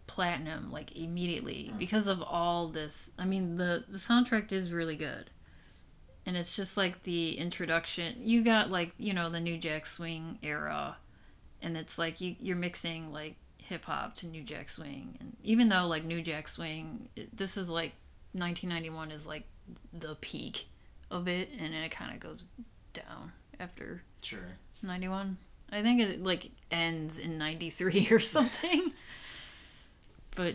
[0.08, 1.78] platinum like immediately Hmm.
[1.80, 5.32] because of all this I mean the the soundtrack is really good
[6.26, 10.38] and it's just like the introduction you got like you know the new jack swing
[10.44, 10.98] era
[11.66, 15.68] and it's like you, you're mixing like hip hop to new jack swing and even
[15.68, 17.94] though like new jack swing it, this is like
[18.34, 19.44] 1991 is like
[19.92, 20.68] the peak
[21.10, 22.46] of it and then it kind of goes
[22.94, 24.58] down after sure.
[24.84, 25.38] 91
[25.72, 28.94] i think it like ends in 93 or something
[30.36, 30.54] but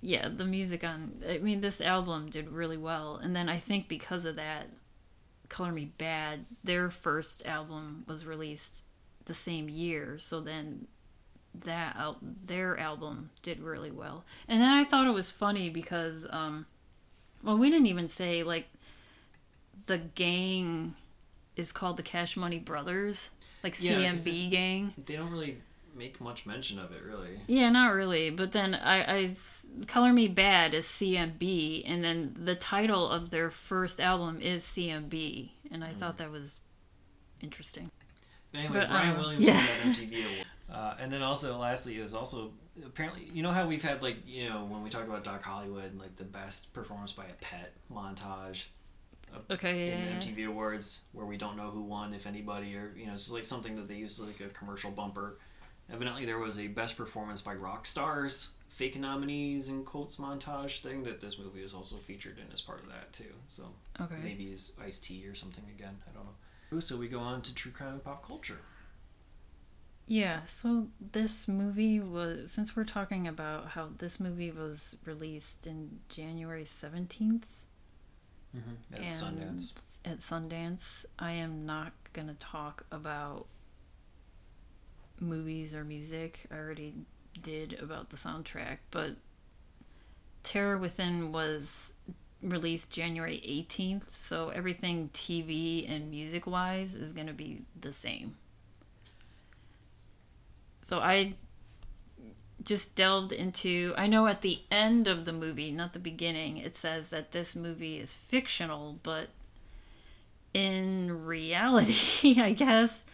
[0.00, 3.88] yeah the music on i mean this album did really well and then i think
[3.88, 4.68] because of that
[5.50, 8.84] color me badd their first album was released
[9.26, 10.86] the same year so then
[11.54, 11.96] that
[12.44, 16.64] their album did really well and then i thought it was funny because um
[17.42, 18.68] well we didn't even say like
[19.86, 20.94] the gang
[21.56, 23.30] is called the cash money brothers
[23.62, 25.58] like Yeah, cmb gang They don't really
[25.94, 27.38] make much mention of it, really.
[27.46, 28.30] yeah, not really.
[28.30, 29.36] But then I, I
[29.86, 35.50] Color Me Badd is CMB, and then the title of their first album is CMB,
[35.70, 36.60] and I thought that was
[37.42, 37.90] interesting.
[38.54, 39.56] Anyway, But, Brian uh, Williams yeah.
[39.56, 40.46] won that MTV award.
[40.70, 42.52] Uh, and then also, lastly, it was also
[42.86, 45.84] apparently you know how we've had like you know when we talk about Doc Hollywood
[45.84, 48.66] and like the best performance by a pet montage
[49.50, 50.44] Okay, in yeah, the yeah.
[50.44, 53.44] MTV Awards where we don't know who won if anybody or you know it's like
[53.44, 55.38] something that they use like a commercial bumper.
[55.92, 61.02] Evidently, there was a best performance by rock stars fake nominees and quotes montage thing
[61.02, 63.32] that this movie is also featured in as part of that too.
[63.46, 63.64] So
[64.00, 64.16] okay.
[64.22, 65.98] maybe is Ice T or something again.
[66.08, 66.32] I don't know.
[66.80, 68.60] So we go on to true crime and pop culture.
[70.06, 76.00] Yeah, so this movie was since we're talking about how this movie was released in
[76.08, 77.44] January 17th
[78.56, 78.94] Mm-hmm.
[78.94, 79.72] At and Sundance.
[80.04, 83.46] at Sundance, I am not going to talk about
[85.18, 86.46] movies or music.
[86.50, 86.94] I already
[87.40, 89.16] did about the soundtrack, but
[90.42, 91.94] Terror Within was
[92.42, 98.36] released January 18th, so everything TV and music wise is going to be the same.
[100.84, 101.34] So I
[102.64, 106.76] just delved into I know at the end of the movie, not the beginning, it
[106.76, 109.28] says that this movie is fictional, but
[110.54, 113.04] in reality, I guess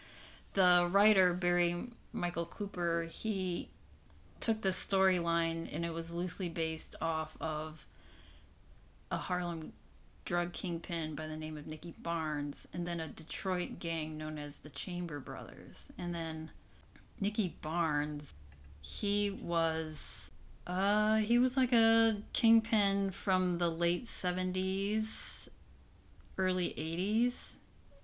[0.53, 3.69] the writer Barry Michael Cooper, he
[4.39, 7.85] took the storyline and it was loosely based off of
[9.11, 9.73] a Harlem
[10.25, 14.57] drug kingpin by the name of Nicky Barnes and then a Detroit gang known as
[14.57, 15.91] the Chambers Brothers.
[15.97, 16.51] And then
[17.19, 18.33] Nicky Barnes,
[18.81, 20.31] he was
[20.67, 25.49] uh he was like a kingpin from the late 70s,
[26.37, 27.55] early 80s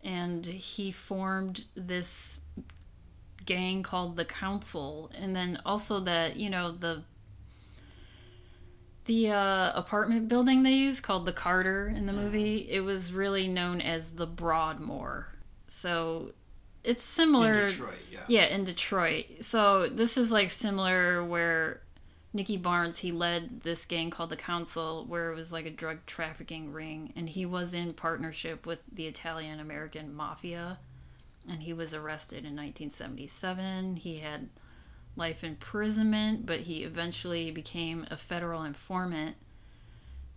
[0.03, 2.39] and he formed this
[3.45, 7.03] gang called the Council and then also that, you know, the
[9.06, 13.47] the uh, apartment building they use called the Carter in the movie, it was really
[13.47, 15.28] known as the Broadmoor.
[15.68, 16.34] So
[16.84, 18.20] it's similar In Detroit, yeah.
[18.28, 19.26] yeah, in Detroit.
[19.41, 21.82] So this is like similar where
[22.34, 26.06] Nicky Barnes he led this gang called the Council, where it was like a drug
[26.06, 30.80] trafficking ring, and he was in partnership with the Italian American mafia,
[31.47, 33.97] and he was arrested in 1977.
[33.97, 34.49] He had
[35.16, 39.36] life imprisonment, but he eventually became a federal informant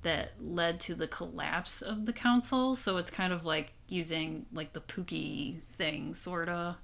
[0.02, 2.76] that led to the collapse of the council.
[2.76, 6.76] So it's kind of like using like the Pookie thing, sorta.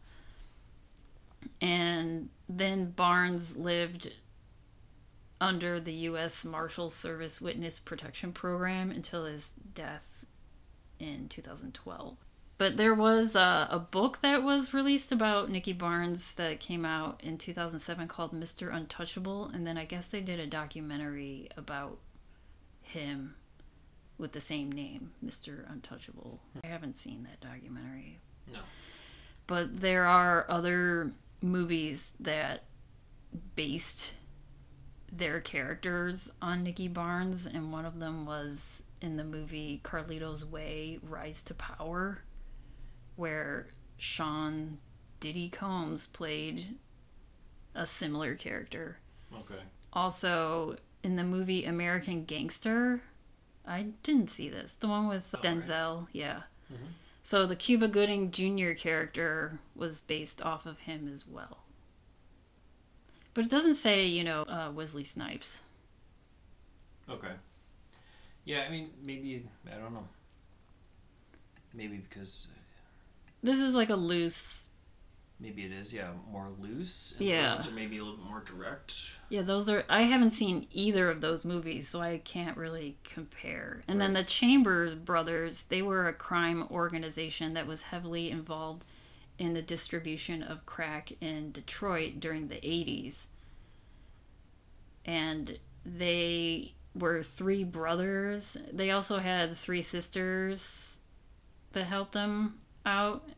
[1.60, 4.12] And then Barnes lived
[5.40, 6.44] under the U.S.
[6.44, 10.26] Marshal Service Witness Protection Program until his death
[10.98, 12.16] in 2012.
[12.56, 17.20] But there was a, a book that was released about Nicky Barnes that came out
[17.22, 18.72] in 2007 called Mr.
[18.72, 19.50] Untouchable.
[19.52, 21.98] And then I guess they did a documentary about
[22.82, 23.34] him
[24.18, 25.70] with the same name, Mr.
[25.70, 26.40] Untouchable.
[26.62, 28.20] I haven't seen that documentary.
[28.52, 28.60] No.
[29.46, 32.64] But there are other movies that
[33.56, 34.14] based
[35.12, 40.98] their characters on Nicky Barnes, and one of them was in the movie Carlito's Way
[41.02, 42.22] Rise to Power,
[43.16, 43.66] where
[43.98, 44.78] Sean
[45.20, 46.76] Diddy Combs played
[47.74, 48.98] a similar character.
[49.32, 49.60] Okay.
[49.92, 53.02] Also, in the movie American Gangster,
[53.66, 54.74] I didn't see this.
[54.74, 55.44] The one with Oh, right.
[55.56, 56.42] Denzel, yeah.
[56.72, 56.92] Mhm.
[57.22, 58.72] So the Cuba Gooding Jr.
[58.72, 61.58] character was based off of him as well.
[63.32, 65.60] But it doesn't say, you know, uh, Wesley Snipes.
[67.08, 67.32] Okay.
[68.44, 70.06] Yeah, I mean, maybe I don't know.
[71.72, 72.48] Maybe because
[73.44, 74.70] This is like a loose.
[75.38, 77.14] maybe it is, yeah, more loose.
[77.18, 77.58] Yeah.
[77.58, 78.94] Or maybe a little bit more direct.
[79.28, 79.84] Yeah, those are.
[79.90, 83.82] I haven't seen either of those movies, so I can't really compare.
[83.86, 88.86] And then the Chambers brothers, they were a crime organization that was heavily involved
[89.38, 93.26] in the distribution of crack in Detroit during the 80s.
[95.04, 98.56] And they were three brothers.
[98.72, 101.00] They also had three sisters
[101.72, 103.28] that helped them out.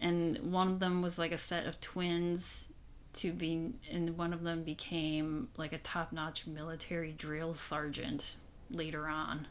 [0.00, 2.66] And one of them was like a set of twins
[3.12, 8.36] to be and one of them became like a top-notch military drill sergeant
[8.70, 9.48] later on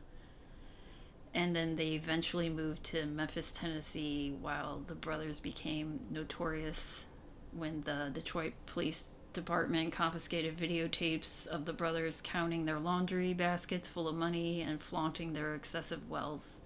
[1.33, 7.05] and then they eventually moved to Memphis, Tennessee while the brothers became notorious
[7.51, 14.07] when the Detroit Police Department confiscated videotapes of the brothers counting their laundry baskets full
[14.07, 16.59] of money and flaunting their excessive wealth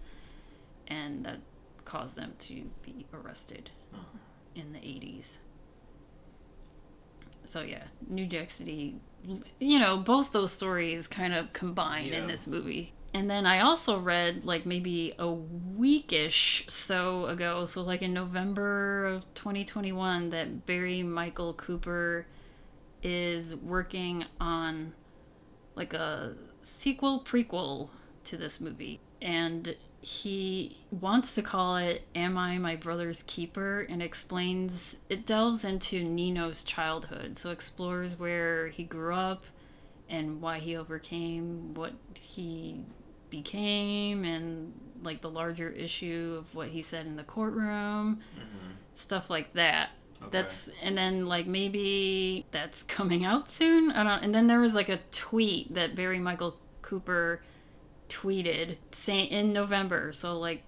[0.88, 1.40] and that
[1.86, 4.00] caused them to be arrested Oh.
[4.56, 5.38] in the 80s
[7.46, 8.96] so yeah, New Jack City,
[9.60, 12.94] you know, both those stories kind of combine in this movie.
[13.14, 19.06] And then I also read like maybe a weekish so ago, so like in November
[19.06, 22.26] of 2021 that Barry Michael Cooper
[23.04, 24.94] is working on
[25.76, 27.90] like a sequel prequel
[28.24, 34.04] to this movie and he wants to call it Am I My Brother's Keeper and
[34.04, 39.46] explains it delves into Nino's childhood, so explores where he grew up
[40.10, 42.82] and why he overcame what he
[43.30, 44.74] became and
[45.04, 48.72] like the larger issue of what he said in the courtroom, mm-hmm.
[48.96, 49.92] stuff like that.
[50.22, 50.30] Okay.
[50.32, 53.90] That's and then like maybe that's coming out soon.
[53.92, 54.22] I don't.
[54.22, 57.42] And then there was like a tweet that Barry Michael Cooper
[58.14, 60.64] tweeted saying in November, so like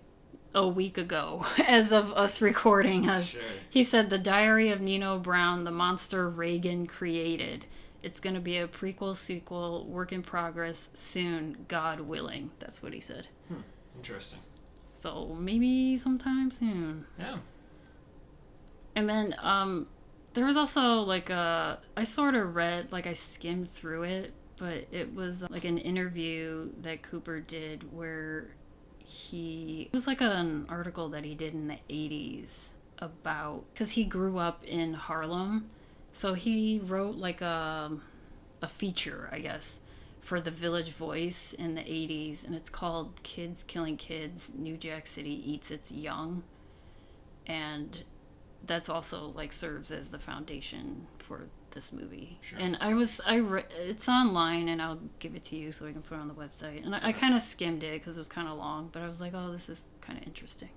[0.54, 3.30] a week ago, as of us recording us.
[3.30, 3.42] Sure.
[3.70, 7.66] He said the Diary of Nino Brown, the monster Reagan created.
[8.02, 12.52] It's going to be a prequel, sequel, work in progress soon, God willing.
[12.60, 13.28] That's what he said.
[13.48, 13.62] Hmm.
[13.98, 14.40] Interesting.
[14.96, 17.06] So maybe sometime soon.
[17.20, 17.38] Yeah.
[18.96, 19.88] And then um
[20.34, 24.88] there was also like a I sort of read like I skimmed through it, but
[24.92, 28.48] it was uh, like an interview that Cooper did where
[29.00, 34.06] he it was like an article that he did in the 80s about cuz he
[34.06, 35.70] grew up in Harlem.
[36.14, 37.92] So he wrote like a
[38.62, 39.82] a feature, I guess,
[40.22, 45.08] for the Village Voice in the 80s and it's called Kids Killing Kids: New Jack
[45.08, 46.44] City Eats Its Young.
[47.46, 48.04] And
[48.66, 52.40] that's also like serves as the foundation for this movie.
[52.42, 52.58] Sure.
[52.60, 55.92] And I was I re- it's online and I'll give it to you so we
[55.92, 56.84] can put it on the website.
[56.84, 59.08] And I, I kind of skimmed it because it was kind of long, but I
[59.08, 60.70] was like, oh, this is kind of interesting.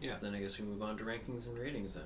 [0.00, 0.16] Yeah.
[0.22, 2.04] Then I guess we move on to rankings and ratings then.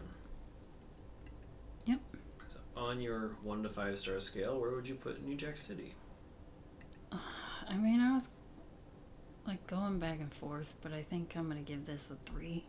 [1.85, 2.01] Yep.
[2.49, 5.95] So on your one to five star scale, where would you put New Jack City?
[7.13, 8.29] I mean, I was
[9.47, 12.65] like going back and forth, but I think I'm gonna give this a three.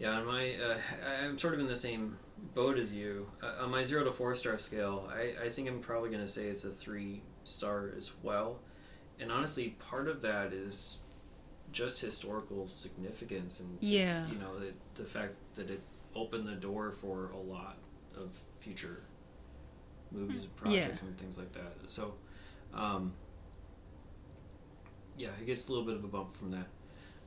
[0.00, 0.78] Yeah, on my, uh,
[1.22, 2.16] I'm sort of in the same
[2.54, 3.30] boat as you.
[3.42, 6.26] Uh, on my zero to four star scale, I, I think I'm probably going to
[6.26, 8.60] say it's a three star as well.
[9.20, 11.00] And honestly, part of that is
[11.70, 14.26] just historical significance and Yeah.
[14.28, 15.82] you know the, the fact that it
[16.16, 17.76] opened the door for a lot
[18.16, 19.02] of future
[20.10, 20.80] movies and Yeah.
[20.80, 21.74] projects and things like that.
[21.88, 22.14] So,
[22.72, 23.12] um,
[25.18, 26.66] yeah, it gets a little bit of a bump from that.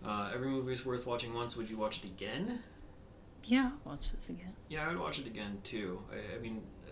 [0.06, 1.56] Uh, every movie is worth watching once.
[1.56, 2.60] Would you watch it again?
[3.46, 4.54] Yeah, I'll watch this again.
[4.70, 6.00] Yeah, I would watch it again too.
[6.12, 6.92] I, I mean, uh,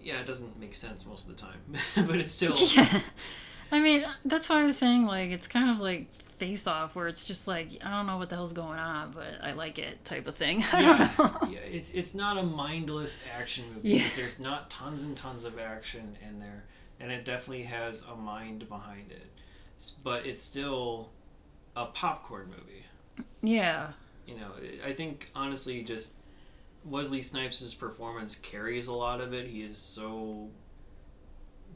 [0.00, 1.60] yeah, it doesn't make sense most of the time,
[2.06, 3.00] but it's still Yeah.
[3.70, 6.08] I mean, that's why I was saying like it's kind of like
[6.38, 9.38] Face Off, where it's just like I don't know what the hell's going on, but
[9.42, 10.64] I like it type of thing.
[10.72, 13.90] I yeah, yeah, it's it's not a mindless action movie.
[13.90, 13.98] Yeah.
[13.98, 16.64] because There's not tons and tons of action in there,
[17.00, 19.26] and it definitely has a mind behind it.
[20.02, 21.10] But it's still
[21.78, 22.84] a popcorn movie.
[23.40, 23.92] Yeah.
[24.26, 24.50] You know,
[24.84, 26.10] I think honestly, just
[26.84, 29.46] Wesley Snipes' performance carries a lot of it.
[29.46, 30.48] He is so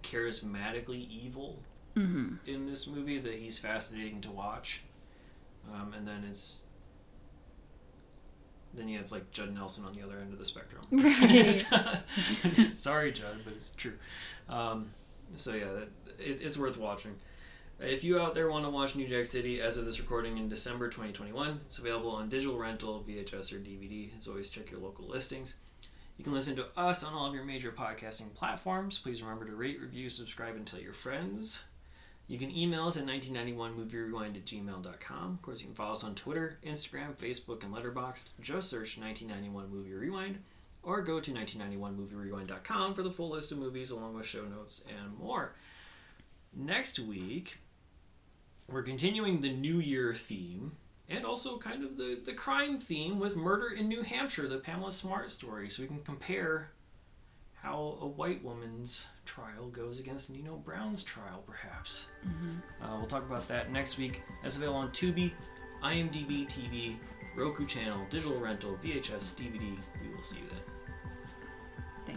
[0.02, 1.60] charismatically evil
[1.94, 4.82] hmm in this movie that he's fascinating to watch.
[5.72, 6.64] Um, and then it's
[8.74, 10.86] then you have like Judd Nelson on the other end of the spectrum.
[10.90, 11.54] Right.
[12.72, 13.98] Sorry, Judd, but it's true.
[14.48, 14.90] Um,
[15.36, 15.84] so yeah,
[16.18, 17.14] it, it's worth watching.
[17.84, 20.48] If you out there want to watch New Jack City as of this recording in
[20.48, 24.16] December 2021, it's available on digital rental, VHS, or DVD.
[24.16, 25.56] As always, check your local listings.
[26.16, 29.00] You can listen to us on all of your major podcasting platforms.
[29.00, 31.64] Please remember to rate, review, subscribe, and tell your friends.
[32.28, 35.32] You can email us at 1991movierewind at gmail.com.
[35.32, 38.28] Of course, you can follow us on Twitter, Instagram, Facebook, and Letterboxd.
[38.40, 40.38] Just search 1991 Movie Rewind
[40.84, 45.18] or go to 1991movierewind.com for the full list of movies along with show notes and
[45.18, 45.56] more.
[46.54, 47.58] Next week,
[48.68, 50.72] we're continuing the New Year theme
[51.08, 54.92] and also kind of the, the crime theme with Murder in New Hampshire, the Pamela
[54.92, 56.70] Smart story, so we can compare
[57.54, 62.08] how a white woman's trial goes against Nino Brown's trial, perhaps.
[62.82, 64.22] Uh, we'll talk about that next week.
[64.42, 65.32] That's available on Tubi,
[65.82, 66.96] IMDb TV,
[67.36, 69.76] Roku channel, digital rental, VHS, DVD.
[70.02, 70.48] We will see you
[72.06, 72.16] then.